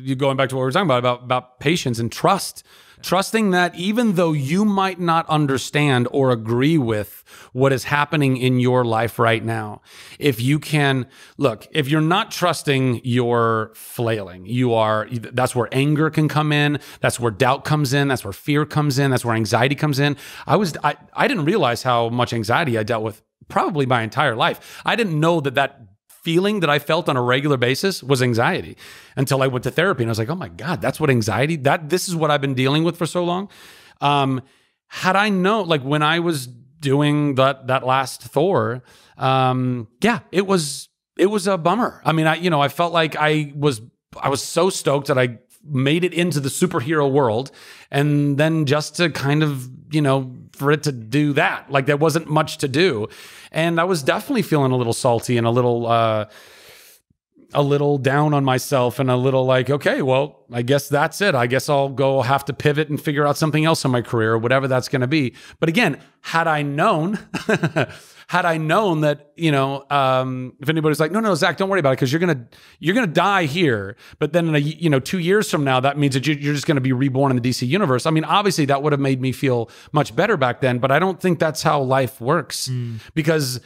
[0.00, 2.64] you're going back to what we were talking about about about patience and trust.
[3.02, 8.60] Trusting that even though you might not understand or agree with what is happening in
[8.60, 9.82] your life right now,
[10.18, 14.46] if you can look, if you're not trusting, you're flailing.
[14.46, 18.32] You are that's where anger can come in, that's where doubt comes in, that's where
[18.32, 20.16] fear comes in, that's where anxiety comes in.
[20.46, 24.36] I was I, I didn't realize how much anxiety I dealt with probably my entire
[24.36, 24.80] life.
[24.84, 25.80] I didn't know that that
[26.22, 28.76] feeling that I felt on a regular basis was anxiety
[29.16, 31.56] until I went to therapy and I was like, oh my God, that's what anxiety,
[31.56, 33.48] that this is what I've been dealing with for so long.
[34.00, 34.42] Um,
[34.86, 38.82] had I known, like when I was doing that that last Thor,
[39.16, 42.02] um, yeah, it was it was a bummer.
[42.04, 43.80] I mean, I you know, I felt like I was
[44.20, 47.50] I was so stoked that I made it into the superhero world
[47.90, 51.70] and then just to kind of, you know, for it to do that.
[51.70, 53.08] Like there wasn't much to do.
[53.50, 56.26] And I was definitely feeling a little salty and a little uh
[57.54, 61.34] a little down on myself and a little like, okay, well, I guess that's it.
[61.34, 64.32] I guess I'll go have to pivot and figure out something else in my career
[64.32, 65.34] or whatever that's going to be.
[65.60, 67.18] But again, had I known,
[68.32, 71.80] had I known that, you know, um, if anybody's like, no, no, Zach, don't worry
[71.80, 72.46] about it because you're gonna
[72.78, 73.94] you're gonna die here.
[74.18, 76.54] But then in a you know two years from now, that means that you- you're
[76.54, 78.06] just going to be reborn in the DC universe.
[78.06, 80.98] I mean, obviously that would have made me feel much better back then, but I
[80.98, 82.70] don't think that's how life works
[83.14, 83.60] because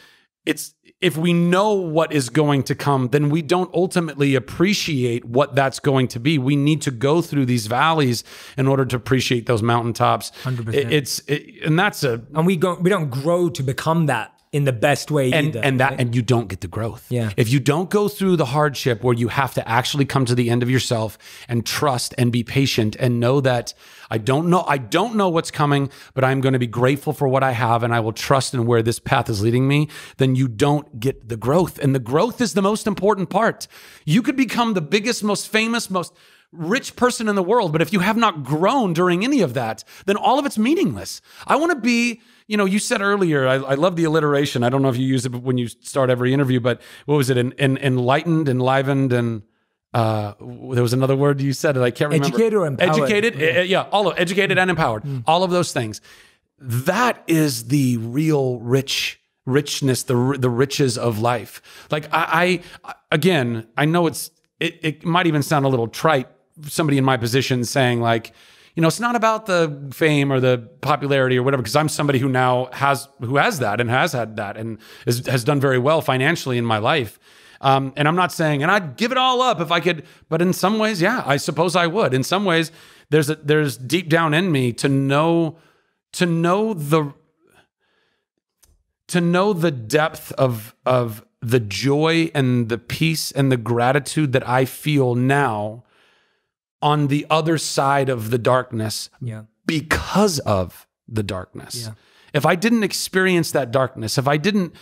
[0.45, 5.55] it's if we know what is going to come, then we don't ultimately appreciate what
[5.55, 6.39] that's going to be.
[6.39, 8.25] We need to go through these valleys
[8.57, 10.33] in order to appreciate those mountaintops.
[10.43, 10.75] 100%.
[10.75, 14.33] It- it's it, and that's a and we go we don't grow to become that
[14.57, 15.61] in the best way and either.
[15.63, 16.01] and that right?
[16.01, 17.05] and you don't get the growth.
[17.11, 17.31] Yeah.
[17.37, 20.49] If you don't go through the hardship where you have to actually come to the
[20.49, 23.75] end of yourself and trust and be patient and know that
[24.11, 27.29] I don't know I don't know what's coming, but I'm going to be grateful for
[27.29, 30.35] what I have and I will trust in where this path is leading me, then
[30.35, 31.79] you don't get the growth.
[31.79, 33.69] And the growth is the most important part.
[34.07, 36.15] You could become the biggest, most famous, most
[36.51, 39.85] rich person in the world, but if you have not grown during any of that,
[40.07, 41.21] then all of it's meaningless.
[41.47, 44.63] I want to be you know, you said earlier, I, I love the alliteration.
[44.63, 47.31] I don't know if you use it when you start every interview, but what was
[47.31, 47.37] it?
[47.37, 49.43] En, en, enlightened, enlivened, and
[49.93, 52.27] uh, there was another word you said that I can't remember.
[52.27, 52.91] Educated or empowered?
[52.91, 55.25] Educated, yeah, eh, eh, yeah all of educated and empowered, mm.
[55.27, 56.01] all of those things.
[56.59, 61.87] That is the real rich richness, the the riches of life.
[61.91, 64.31] Like I, I again, I know it's
[64.61, 66.29] it, it might even sound a little trite.
[66.63, 68.33] Somebody in my position saying like,
[68.77, 72.19] you know, it's not about the fame or the popularity or whatever, because I'm somebody
[72.19, 75.79] who now has who has that and has had that and is, has done very
[75.79, 77.19] well financially in my life.
[77.63, 80.43] Um, and I'm not saying, and I'd give it all up if I could, but
[80.43, 82.13] in some ways, yeah, I suppose I would.
[82.13, 82.71] In some ways,
[83.09, 85.57] there's a, there's deep down in me to know
[86.13, 87.15] to know the
[89.09, 94.47] to know the depth of of the joy and the peace and the gratitude that
[94.47, 95.85] I feel now
[96.83, 99.45] on the other side of the darkness Yeah.
[99.67, 101.87] because of the darkness.
[101.87, 101.95] Yeah.
[102.35, 104.75] If I didn't experience that darkness, if I didn't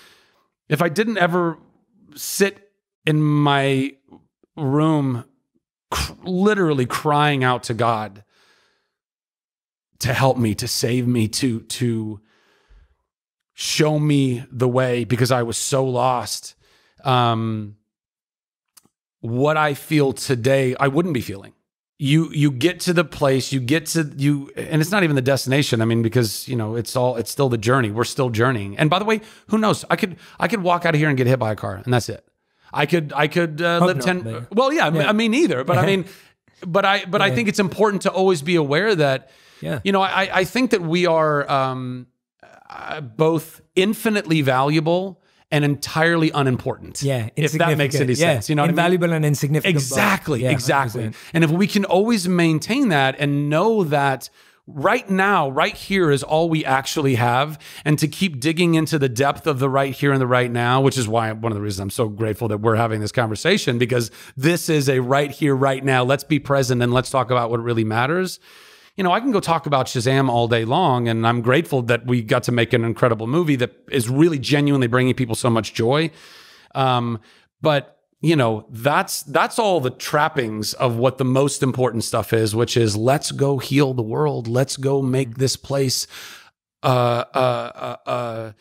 [0.69, 1.59] if I didn't ever
[2.17, 2.71] sit
[3.07, 3.93] in my
[4.57, 5.25] room
[5.91, 8.25] cr- literally crying out to God
[10.01, 12.21] to help me, to save me, to to
[13.53, 16.55] show me the way because I was so lost.
[17.05, 17.77] Um,
[19.21, 21.53] what I feel today, I wouldn't be feeling.
[22.05, 25.23] You you get to the place, you get to you, and it's not even the
[25.23, 25.81] destination.
[25.81, 27.91] I mean, because you know it's all it's still the journey.
[27.91, 28.77] We're still journeying.
[28.79, 29.85] And by the way, who knows?
[29.89, 31.93] I could I could walk out of here and get hit by a car, and
[31.95, 32.23] that's it.
[32.73, 34.23] I could I could uh, live not, ten.
[34.25, 34.47] man.
[34.53, 35.65] Well, yeah, I mean neither.
[35.65, 36.05] But I mean,
[36.67, 39.31] but I but I think it's important to always be aware that
[39.63, 39.81] Yeah.
[39.85, 42.07] you know I I think that we are um,
[42.69, 45.23] uh, both infinitely valuable
[45.55, 47.01] and entirely unimportant.
[47.01, 47.29] Yeah.
[47.37, 48.15] if that makes any.
[48.15, 48.35] Yeah.
[48.35, 48.49] sense.
[48.49, 48.79] You know, what I mean?
[48.79, 49.77] invaluable and insignificant.
[49.77, 51.05] Exactly, Yeah, exactly.
[51.05, 51.15] 100%.
[51.33, 54.31] And if we can always maintain that and know that
[54.67, 59.09] right now, right here is all we actually have, and to keep digging into the
[59.09, 61.63] depth of the right here and the right now, which is why one of the
[61.63, 65.55] reasons I'm so grateful that we're having this conversation because this is a right here,
[65.55, 66.03] right now.
[66.03, 68.41] Let's be present and let's talk about what really matters.
[68.97, 72.07] You know, I can go talk about Shazam all day long, and I'm grateful that
[72.07, 75.75] we got to make an incredible movie that is really genuinely bringing people so much
[75.75, 76.11] joy.
[76.75, 77.21] Um,
[77.61, 82.55] but you know, that's that's all the trappings of what the most important stuff is,
[82.55, 84.47] which is let's go heal the world.
[84.49, 86.07] Let's go make this place
[86.83, 88.53] uh uh uh, uh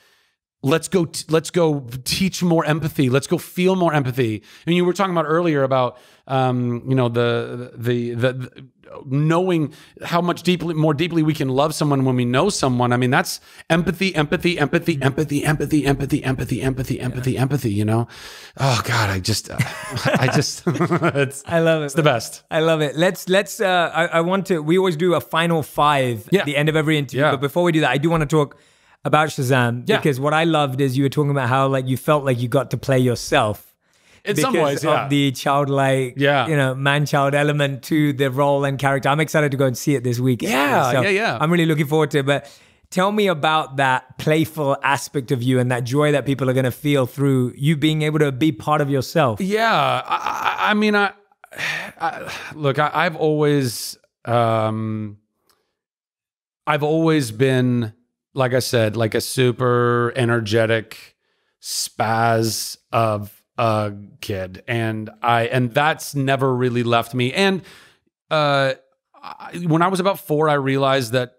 [0.64, 4.86] let's go t- let's go teach more empathy let's go feel more empathy and you
[4.86, 5.98] were talking about earlier about
[6.28, 8.68] um you know the the the, the
[9.08, 12.98] knowing how much deeply more deeply we can love someone when we know someone i
[12.98, 18.08] mean that's empathy empathy empathy empathy empathy empathy empathy empathy empathy empathy you know
[18.58, 19.58] oh god i just uh,
[20.20, 21.86] i just it's I love it.
[21.86, 22.96] it's the best I love it.
[22.96, 23.60] Let's let's.
[23.60, 24.62] Uh, I, I want to.
[24.62, 26.42] We always do a final five Yeah.
[26.42, 27.22] at the end of every interview.
[27.22, 27.32] Yeah.
[27.32, 28.58] But before we do that, I do want to talk
[29.06, 29.98] about Shazam Yeah.
[29.98, 32.48] because what I loved is you were talking about how like you felt like you
[32.48, 33.70] got to play yourself.
[34.26, 36.48] in some ways yeah of the childlike, Yeah.
[36.48, 39.10] you know, man-child element to the role and character.
[39.10, 40.42] I'm excited to go and see it this week.
[40.42, 41.38] Yeah, So yeah, yeah.
[41.42, 42.26] I'm really looking forward to it.
[42.26, 42.50] But
[42.90, 46.64] tell me about that playful aspect of you and that joy that people are going
[46.64, 49.42] to feel through you being able to be part of yourself.
[49.42, 49.74] Yeah,
[50.06, 51.12] I, I, mean, I,
[52.00, 52.80] I look.
[52.80, 55.18] I, I've always, um,
[56.66, 57.92] I've always been,
[58.34, 61.16] like I said, like a super energetic
[61.62, 67.32] spaz of a kid, and I, and that's never really left me.
[67.34, 67.62] And
[68.32, 68.74] uh,
[69.22, 71.36] I, when I was about four, I realized that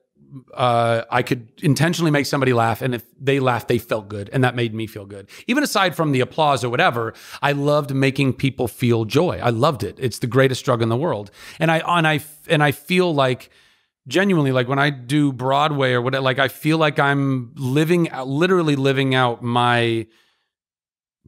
[0.52, 4.42] uh, I could intentionally make somebody laugh, and if they laughed, they felt good, and
[4.44, 5.28] that made me feel good.
[5.46, 9.40] Even aside from the applause or whatever, I loved making people feel joy.
[9.42, 9.96] I loved it.
[10.00, 13.50] It's the greatest drug in the world, and I and I and I feel like
[14.06, 18.28] genuinely like when I do Broadway or what, like I feel like I'm living, out,
[18.28, 20.06] literally living out my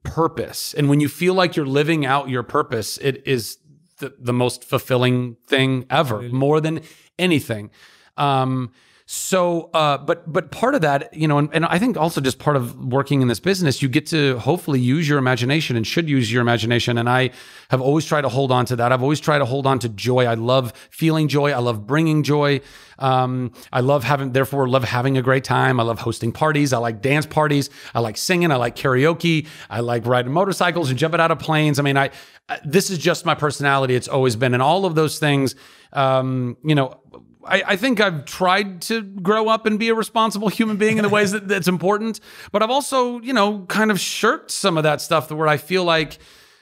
[0.03, 0.75] purpose.
[0.75, 3.59] And when you feel like you're living out your purpose, it is
[3.99, 6.81] the, the most fulfilling thing ever, more than
[7.19, 7.71] anything.
[8.17, 8.73] Um,
[9.09, 12.41] so, uh, but but part of that, you know, and, and I think also just
[12.41, 16.09] part of working in this business, you get to hopefully use your imagination and should
[16.09, 16.99] use your imagination.
[16.99, 17.31] And I
[17.71, 18.91] have always tried to hold on to that.
[18.91, 20.25] I've always tried to hold on to joy.
[20.25, 21.53] I love feeling joy.
[21.53, 22.63] I love bringing joy.
[22.99, 25.79] Um, I love having, therefore, love having a great time.
[25.79, 26.73] I love hosting parties.
[26.73, 27.71] I like dance parties.
[27.95, 28.51] I like singing.
[28.51, 29.47] I like karaoke.
[29.71, 31.79] I like riding motorcycles and jumping out of planes.
[31.79, 32.11] I mean, I
[32.49, 33.95] I- this is just my personality.
[33.95, 35.55] It's always been, and all of those things.
[35.93, 37.01] Um, you know,
[37.47, 41.03] I, I think I've tried to grow up and be a responsible human being in
[41.03, 42.21] the ways that, that's important,
[42.53, 45.85] but I've also, you know, kind of shirked some of that stuff where I feel
[45.85, 46.19] like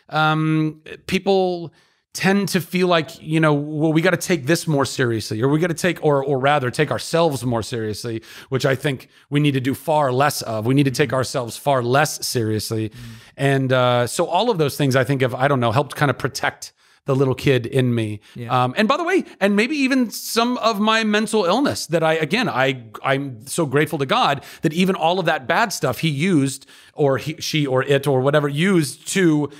[0.08, 1.72] um, people
[2.12, 5.48] tend to feel like, you know, well, we got to take this more seriously, or
[5.48, 9.40] we got to take, or or rather, take ourselves more seriously, which I think we
[9.40, 10.64] need to do far less of.
[10.64, 12.92] We need to take ourselves far less seriously,
[13.36, 16.10] and uh, so all of those things I think have, I don't know, helped kind
[16.10, 16.72] of protect
[17.06, 18.20] the little kid in me.
[18.62, 22.14] Um, and by the way, and maybe even some of my mental illness that I,
[22.14, 26.08] again, I, I'm so grateful to God that even all of that bad stuff he
[26.08, 29.50] used or he, she or it or whatever used to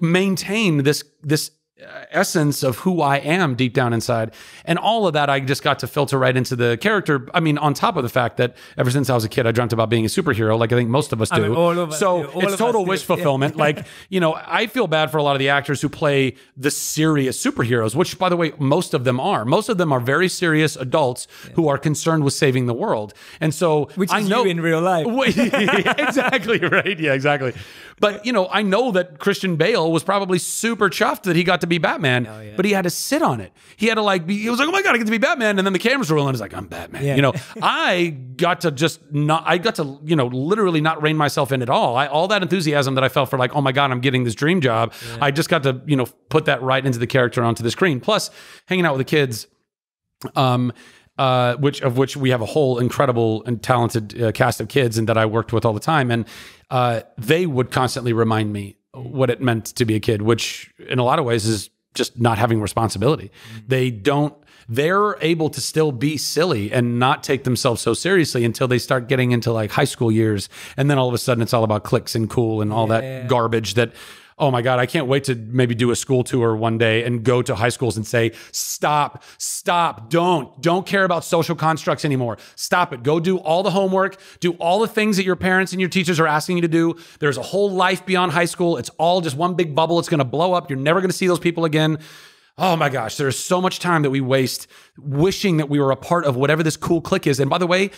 [0.00, 1.50] maintain this, this
[1.82, 4.32] Uh, essence of who I am deep down inside.
[4.64, 7.28] And all of that I just got to filter right into the character.
[7.32, 9.52] I mean, on top of the fact that ever since I was a kid, I
[9.52, 11.42] dreamt about being a superhero, like I think most of us do.
[11.42, 12.40] mean, all of us so do.
[12.40, 12.88] It's total do.
[12.90, 13.06] wish Yeah.
[13.06, 13.56] fulfillment.
[13.56, 16.70] like, you know, I feel bad for a lot of the actors who play the
[16.70, 19.44] serious superheroes, which, by the way, most of them are.
[19.44, 23.14] Most of them are very serious adults who are concerned with saving the world.
[23.40, 25.06] And so Which I is know in real life.
[25.98, 26.98] Exactly right.
[26.98, 27.54] Yeah, exactly.
[28.00, 31.60] But you know, I know that Christian Bale was probably super chuffed that he got
[31.60, 33.52] to be Batman, Oh, but he had to sit on it.
[33.76, 34.36] He had to like be.
[34.36, 36.10] He was like, "Oh my god, I get to be Batman!" And then the cameras
[36.10, 36.34] were rolling.
[36.34, 37.16] He's like, "I'm Batman." Yeah.
[37.16, 39.44] You know, I got to just not.
[39.46, 41.96] I got to you know literally not rein myself in at all.
[41.96, 44.34] I, all that enthusiasm that I felt for like, "Oh my god, I'm getting this
[44.34, 47.62] dream job." I just got to you know put that right into the character onto
[47.62, 48.00] the screen.
[48.00, 48.30] Plus,
[48.66, 49.46] hanging out with the kids
[50.36, 50.72] um,
[51.18, 54.98] uh, which of which we have a whole incredible and talented uh, cast of kids,
[54.98, 56.26] and that I worked with all the time, and
[56.70, 60.98] uh, they would constantly remind me what it meant to be a kid, which in
[60.98, 63.30] a lot of ways is just not having responsibility.
[63.54, 63.66] Mm-hmm.
[63.68, 64.34] They don't.
[64.68, 69.08] They're able to still be silly and not take themselves so seriously until they start
[69.08, 71.82] getting into like high school years, and then all of a sudden it's all about
[71.82, 73.92] clicks and cool and all that garbage that
[74.40, 77.24] oh my god i can't wait to maybe do a school tour one day and
[77.24, 82.38] go to high schools and say stop stop don't don't care about social constructs anymore.
[82.56, 83.02] Stop it.
[83.02, 86.18] Go do all the homework do all the things that your parents and your teachers
[86.20, 86.96] are asking you to do.
[87.18, 88.76] There's a whole life beyond high school.
[88.76, 89.98] It's all just one big bubble.
[89.98, 90.70] It's going to blow up.
[90.70, 91.98] You're never going to see those people again.
[92.58, 94.66] Oh my gosh, there's so much time that we waste
[94.98, 97.40] wishing that we were a part of whatever this cool clique is.
[97.40, 97.90] And by the way,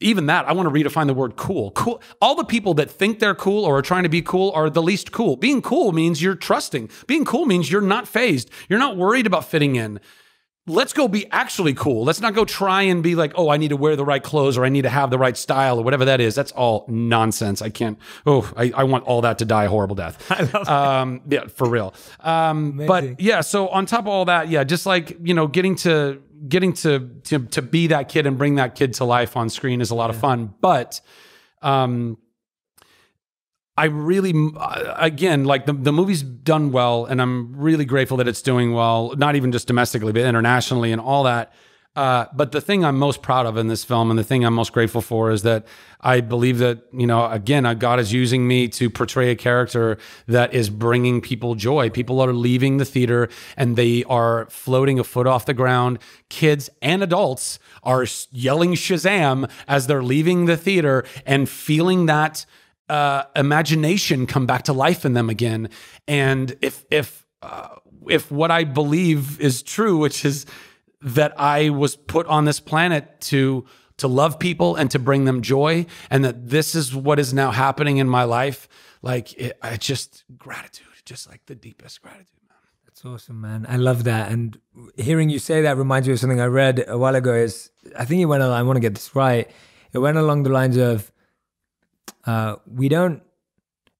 [0.00, 1.70] even that, I want to redefine the word cool.
[1.72, 2.02] Cool.
[2.20, 4.82] All the people that think they're cool or are trying to be cool are the
[4.82, 5.36] least cool.
[5.36, 6.90] Being cool means you're trusting.
[7.06, 8.50] Being cool means you're not fazed.
[8.68, 10.00] You're not worried about fitting in.
[10.66, 12.04] Let's go be actually cool.
[12.04, 14.56] Let's not go try and be like, oh, I need to wear the right clothes
[14.56, 16.34] or I need to have the right style or whatever that is.
[16.34, 17.60] That's all nonsense.
[17.60, 17.98] I can't.
[18.24, 20.30] Oh, I, I want all that to die a horrible death.
[20.30, 21.92] I love um, yeah, for real.
[22.20, 22.86] Um, Amazing.
[22.86, 26.22] but yeah, so on top of all that, yeah, just like you know, getting to
[26.48, 29.80] getting to to to be that kid and bring that kid to life on screen
[29.80, 30.54] is a lot of fun.
[30.60, 31.00] But
[31.62, 32.18] um,
[33.76, 38.28] I really, uh, again, like the, the movie's done well, and I'm really grateful that
[38.28, 41.54] it's doing well, not even just domestically, but internationally and all that.
[41.96, 44.54] Uh, but the thing I'm most proud of in this film and the thing I'm
[44.54, 45.66] most grateful for is that
[46.00, 49.98] I believe that, you know, again, uh, God is using me to portray a character
[50.28, 51.90] that is bringing people joy.
[51.90, 55.98] People are leaving the theater and they are floating a foot off the ground.
[56.28, 62.46] Kids and adults are yelling Shazam as they're leaving the theater and feeling that
[62.88, 65.68] uh, imagination come back to life in them again.
[66.06, 67.76] And if if uh,
[68.08, 70.46] if what I believe is true, which is
[71.02, 73.64] that I was put on this planet to
[73.96, 77.50] to love people and to bring them joy, and that this is what is now
[77.50, 78.66] happening in my life,
[79.02, 82.26] like it, I just gratitude, just like the deepest gratitude.
[82.48, 82.56] Man.
[82.86, 83.66] That's awesome, man.
[83.68, 84.32] I love that.
[84.32, 84.58] And
[84.96, 87.34] hearing you say that reminds me of something I read a while ago.
[87.34, 88.42] Is I think it went.
[88.42, 89.50] al- I want to get this right.
[89.92, 91.12] It went along the lines of,
[92.24, 93.22] uh, "We don't,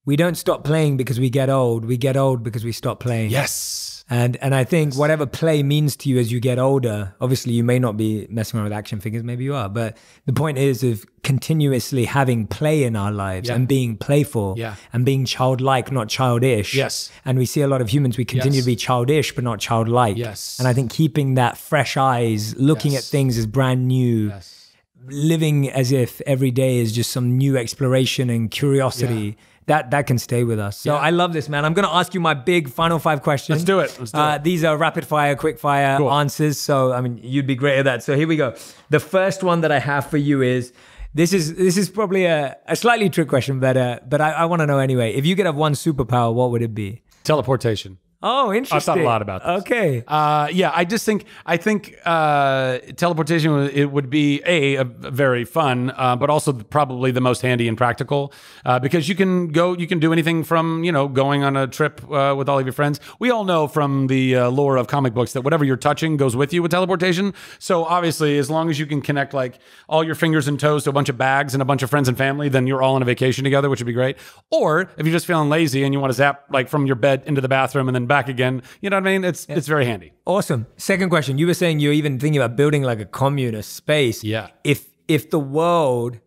[0.05, 1.85] we don't stop playing because we get old.
[1.85, 3.80] We get old because we stop playing." Yes.
[4.11, 7.63] And and I think whatever play means to you as you get older, obviously you
[7.63, 9.95] may not be messing around with action figures, maybe you are, but
[10.25, 13.55] the point is of continuously having play in our lives Yeah.
[13.55, 14.75] and being playful Yeah.
[14.91, 16.75] and being childlike, not childish.
[16.75, 17.09] Yes.
[17.23, 18.65] And we see a lot of humans, we continue Yes.
[18.65, 20.17] to be childish but not childlike.
[20.17, 20.57] Yes.
[20.59, 23.05] And I think keeping that fresh eyes, looking Yes.
[23.07, 24.67] at things as brand new, Yes.
[25.07, 29.37] living as if every day is just some new exploration and curiosity.
[29.67, 30.79] That, that can stay with us.
[30.79, 30.99] So Yeah.
[30.99, 31.63] I love this, man.
[31.65, 33.57] I'm going to ask you my big final five questions.
[33.59, 33.95] Let's do it.
[33.99, 34.43] Let's do Uh, it.
[34.43, 36.11] these are rapid fire, quick fire Cool.
[36.11, 36.59] answers.
[36.59, 38.03] So I mean, you'd be great at that.
[38.03, 38.53] So here we go.
[38.89, 40.73] The first one that I have for you is
[41.13, 44.45] this is this is probably a, a slightly trick question, but uh, but I, I
[44.45, 45.13] want to know anyway.
[45.13, 47.01] If you could have one superpower, what would it be?
[47.23, 47.97] Teleportation.
[48.23, 48.75] Oh, interesting.
[48.77, 49.61] I've thought a lot about this.
[49.61, 50.03] Okay.
[50.07, 54.83] Uh, yeah, I just think I think uh, teleportation would- it would be a, a
[54.83, 58.31] very fun, uh, but also probably the most handy and practical
[58.65, 61.65] uh, because you can go, you can do anything from you know going on a
[61.67, 62.99] trip uh, with all of your friends.
[63.19, 66.35] We all know from the uh, lore of comic books that whatever you're touching goes
[66.35, 67.33] with you with teleportation.
[67.59, 69.57] So obviously, as long as you can connect like
[69.89, 72.07] all your fingers and toes to a bunch of bags and a bunch of friends
[72.07, 74.17] and family, then you're all on a vacation together, which would be great.
[74.51, 77.23] Or if you're just feeling lazy and you want to zap like from your bed
[77.25, 79.23] into the bathroom and then back again, you know what I mean?
[79.23, 80.11] It's it's very handy.
[80.25, 80.67] Awesome.
[80.75, 81.37] Second question.
[81.37, 84.21] You were saying you're even thinking about building like a communist space.
[84.21, 84.47] Yeah.
[84.65, 86.19] If if the world,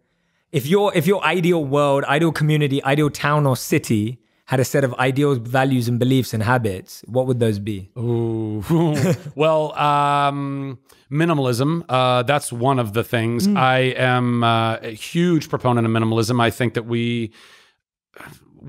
[0.50, 4.82] if your if your ideal world, ideal community, ideal town or city had a set
[4.84, 7.90] of ideals, values, and beliefs and habits, what would those be?
[7.98, 8.62] Ooh.
[9.34, 10.78] well, um,
[11.10, 11.84] minimalism.
[11.88, 13.46] Uh, that's one of the things.
[13.48, 13.78] I
[14.14, 16.40] am uh, a huge proponent of minimalism.
[16.40, 17.32] I think that we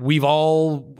[0.08, 0.96] we've all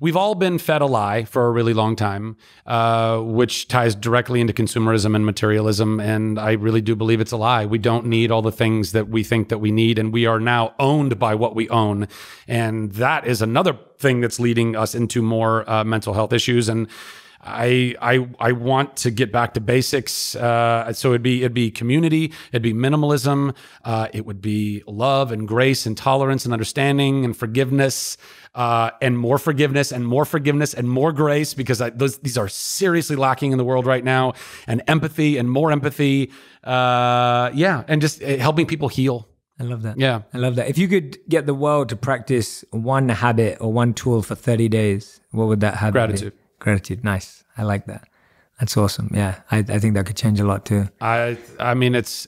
[0.00, 4.40] we've all been fed a lie for a really long time, uh, which ties directly
[4.40, 6.00] into consumerism and materialism.
[6.00, 7.66] And I really do believe it's a lie.
[7.66, 10.40] We don't need all the things that we think that we need, and we are
[10.40, 12.08] now owned by what we own.
[12.46, 16.68] And that is another thing that's leading us into more uh, mental health issues.
[16.68, 16.88] And
[17.40, 20.34] I I I want to get back to basics.
[20.34, 25.32] Uh, so it'd be it'd be community, it'd be minimalism, uh, it would be love
[25.32, 28.16] and grace and tolerance and understanding and forgiveness.
[28.54, 32.48] Uh, and more forgiveness and more forgiveness and more grace because I, those, these are
[32.48, 34.32] seriously lacking in the world right now
[34.66, 36.32] and empathy and more empathy
[36.64, 39.28] uh, yeah and just uh, helping people heal
[39.58, 39.98] I love that.
[39.98, 40.22] Yeah.
[40.34, 40.68] I love that.
[40.68, 44.68] If you could get the world to practice one habit or one tool for 30
[44.68, 46.32] days, what would that habit Gratitude.
[46.32, 46.36] be?
[46.36, 46.45] Gratitude.
[47.02, 47.44] Nice.
[47.56, 48.08] I like that.
[48.58, 49.10] That's awesome.
[49.12, 49.40] Yeah.
[49.50, 50.88] I, I think that could change a lot too.
[51.00, 52.26] I I mean it's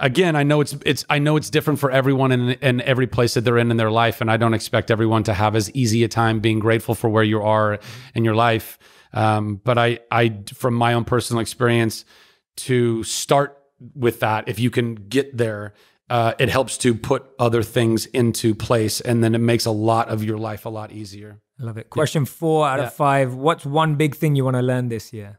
[0.00, 3.34] again I know it's it's I know it's different for everyone in in every place
[3.34, 6.04] that they're in in their life and I don't expect everyone to have as easy
[6.04, 7.78] a time being grateful for where you are
[8.14, 8.78] in your life
[9.12, 12.04] um, but I I from my own personal experience
[12.56, 13.58] to start
[13.94, 15.74] with that if you can get there
[16.08, 20.08] uh, it helps to put other things into place and then it makes a lot
[20.08, 21.88] of your life a lot easier I love it.
[21.90, 22.86] Question four out Yeah.
[22.86, 23.34] of five.
[23.34, 25.38] What's one big thing you want to learn this year?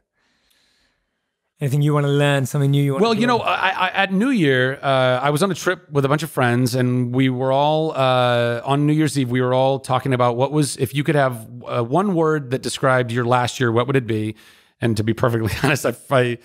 [1.60, 2.46] Anything you want to learn?
[2.46, 5.30] Something new you want Well, to you know, I, I, at New Year, uh, I
[5.30, 8.86] was on a trip with a bunch of friends, and we were all uh, on
[8.86, 9.28] New Year's Eve.
[9.28, 12.62] We were all talking about what was if you could have uh, one word that
[12.62, 14.36] described your last year, what would it be?
[14.80, 16.38] And to be perfectly honest, I, I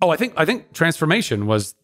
[0.00, 1.74] oh, I think I think transformation was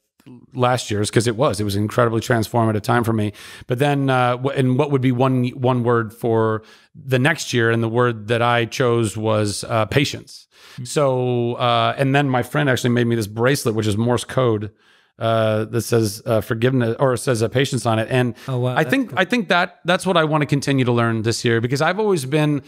[0.54, 3.32] last year's because it was it was an incredibly transformative time for me.
[3.66, 6.62] But then, uh, and what would be one one word for
[6.94, 7.70] the next year?
[7.70, 10.46] And the word that I chose was uh, patience.
[10.84, 14.72] So, uh, and then my friend actually made me this bracelet, which is Morse code.
[15.18, 18.74] Uh, that says uh, forgiveness or it says uh, patience on it, and Oh, wow,
[18.74, 21.60] I think I think that that's what I want to continue to learn this year
[21.60, 22.62] because I've always been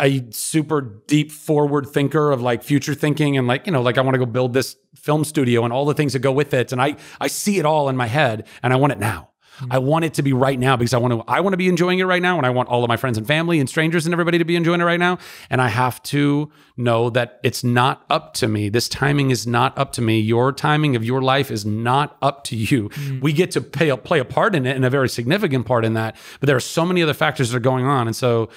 [0.00, 4.00] a super deep forward thinker of like future thinking and like you know like I
[4.00, 6.72] want to go build this film studio and all the things that go with it
[6.72, 9.30] and I I see it all in my head and I want it now.
[9.58, 9.72] Mm-hmm.
[9.72, 11.68] I want it to be right now because I want to I want to be
[11.68, 14.04] enjoying it right now and I want all of my friends and family and strangers
[14.04, 15.18] and everybody to be enjoying it right now
[15.48, 18.68] and I have to know that it's not up to me.
[18.68, 20.18] This timing is not up to me.
[20.18, 22.88] Your timing of your life is not up to you.
[22.88, 23.20] Mm-hmm.
[23.20, 25.84] We get to pay a, play a part in it and a very significant part
[25.84, 28.48] in that, but there are so many other factors that are going on and so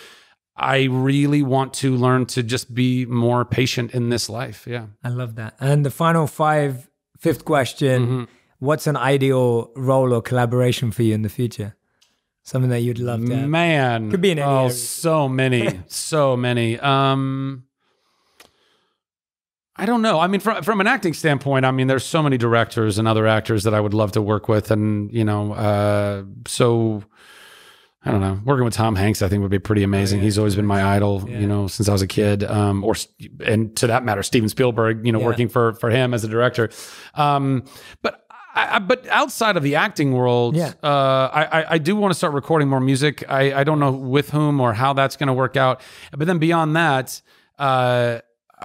[0.58, 4.66] I really want to learn to just be more patient in this life.
[4.68, 4.88] Yeah.
[5.04, 5.56] I love that.
[5.60, 6.90] And the final five,
[7.20, 8.24] fifth question: Mm-hmm.
[8.60, 11.76] What's an ideal role or collaboration for you in the future?
[12.44, 13.36] Something that you'd love to.
[13.36, 13.48] have.
[13.50, 14.10] Man.
[14.10, 14.72] Could be in any Oh, area.
[14.72, 15.80] so many.
[15.88, 16.80] so many.
[16.80, 17.64] Um
[19.80, 20.20] I don't know.
[20.20, 23.28] I mean, from from an acting standpoint, I mean, there's so many directors and other
[23.28, 27.04] actors that I would love to work with, and you know, uh, so
[28.08, 28.40] I don't know.
[28.46, 30.22] Working with Tom Hanks, I think would be pretty amazing.
[30.22, 31.40] He's always been my idol, Yeah.
[31.40, 32.44] you know, since I was a kid.
[32.44, 32.96] Um, or
[33.46, 35.26] and to that matter, Steven Spielberg, you know, Yeah.
[35.26, 36.70] working for for him as a director.
[37.16, 37.64] Um,
[38.02, 38.24] but
[38.56, 40.74] I, I, but outside of the acting world, Yeah.
[40.82, 43.24] uh, I, I I do want to start recording more music.
[43.30, 45.82] I I don't know with whom or how that's going to work out.
[46.16, 47.22] But then beyond that,
[47.60, 48.20] uh,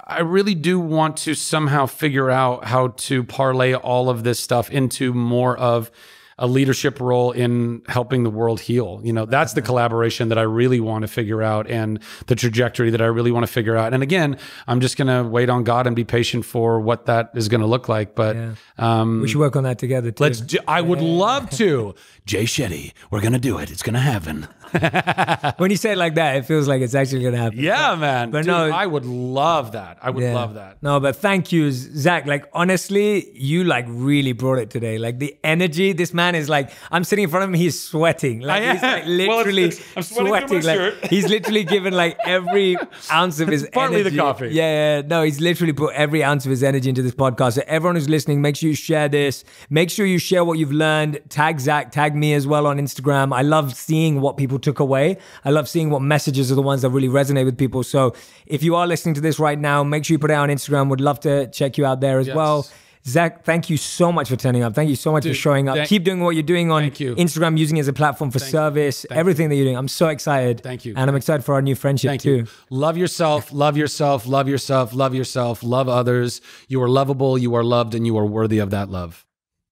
[0.07, 4.71] I really do want to somehow figure out how to parlay all of this stuff
[4.71, 5.91] into more of
[6.39, 8.99] a leadership role in helping the world heal.
[9.03, 12.89] You know, that's the collaboration that I really want to figure out and the trajectory
[12.89, 13.93] that I really want to figure out.
[13.93, 17.31] And again, I'm just going to wait on God and be patient for what that
[17.35, 18.15] is going to look like.
[18.15, 18.55] But Yeah.
[18.77, 20.23] um, We should work on that together too.
[20.23, 20.41] let's.
[20.41, 21.95] Do, I would love to.
[22.25, 23.69] Jay Shetty, we're going to do it.
[23.69, 24.47] It's going to happen.
[25.57, 27.59] when you say it like that, it feels like it's actually gonna happen.
[27.59, 28.31] Yeah, man.
[28.31, 29.97] But Dude, no- I would love that.
[30.01, 30.33] I would Yeah.
[30.35, 30.77] love that.
[30.81, 32.25] No, but thank you, Zach.
[32.25, 34.97] Like honestly, you like really brought it today.
[34.97, 35.93] Like the energy.
[35.93, 37.53] This man is like, I'm sitting in front of him.
[37.55, 38.39] He's sweating.
[38.41, 39.07] Like he's like am.
[39.07, 40.81] Well, it's- literally it's- I'm sweating sweating.
[41.01, 42.77] Like he's literally given like every
[43.11, 44.49] ounce of his partly the coffee.
[44.49, 45.01] Yeah, yeah.
[45.07, 47.53] No, he's literally put every ounce of his energy into this podcast.
[47.53, 49.43] So everyone who's listening, make sure you share this.
[49.69, 51.19] Make sure you share what you've learned.
[51.29, 51.91] Tag Zach.
[51.91, 53.33] Tag me as well on Instagram.
[53.33, 55.17] I love seeing what people took away.
[55.45, 57.83] I love seeing what messages are the ones that really resonate with people.
[57.83, 58.15] So
[58.47, 60.55] if you are listening to this right now, make sure you put it out on
[60.55, 60.89] Instagram.
[60.89, 62.35] Would love to check you out there as Yes.
[62.35, 62.65] well.
[63.05, 64.73] Zach, thank you so much for turning up.
[64.75, 65.75] Thank you so much for showing up.
[65.75, 67.15] thank- Keep doing what you're doing on you.
[67.15, 69.75] Instagram, using it as a platform for service, everything that you're doing.
[69.75, 70.61] I'm so excited.
[70.63, 70.93] Thank you.
[70.95, 72.31] And I'm excited for our new friendship Thank too.
[72.35, 72.45] you.
[72.69, 76.39] Love yourself, love yourself, love yourself, love yourself, love others.
[76.69, 79.25] You are lovable, you are loved, and you are worthy of that love.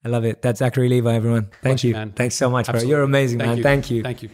[0.03, 0.41] I love it.
[0.41, 1.43] That's Zachary Levi, everyone.
[1.43, 1.93] Thank Bless you, you.
[1.95, 2.11] man.
[2.13, 2.73] Thanks so much, bro.
[2.73, 2.89] Absolutely.
[2.89, 3.57] You're amazing, Thank man.
[3.57, 3.63] you.
[3.63, 4.03] Thank you.
[4.03, 4.29] Thank you.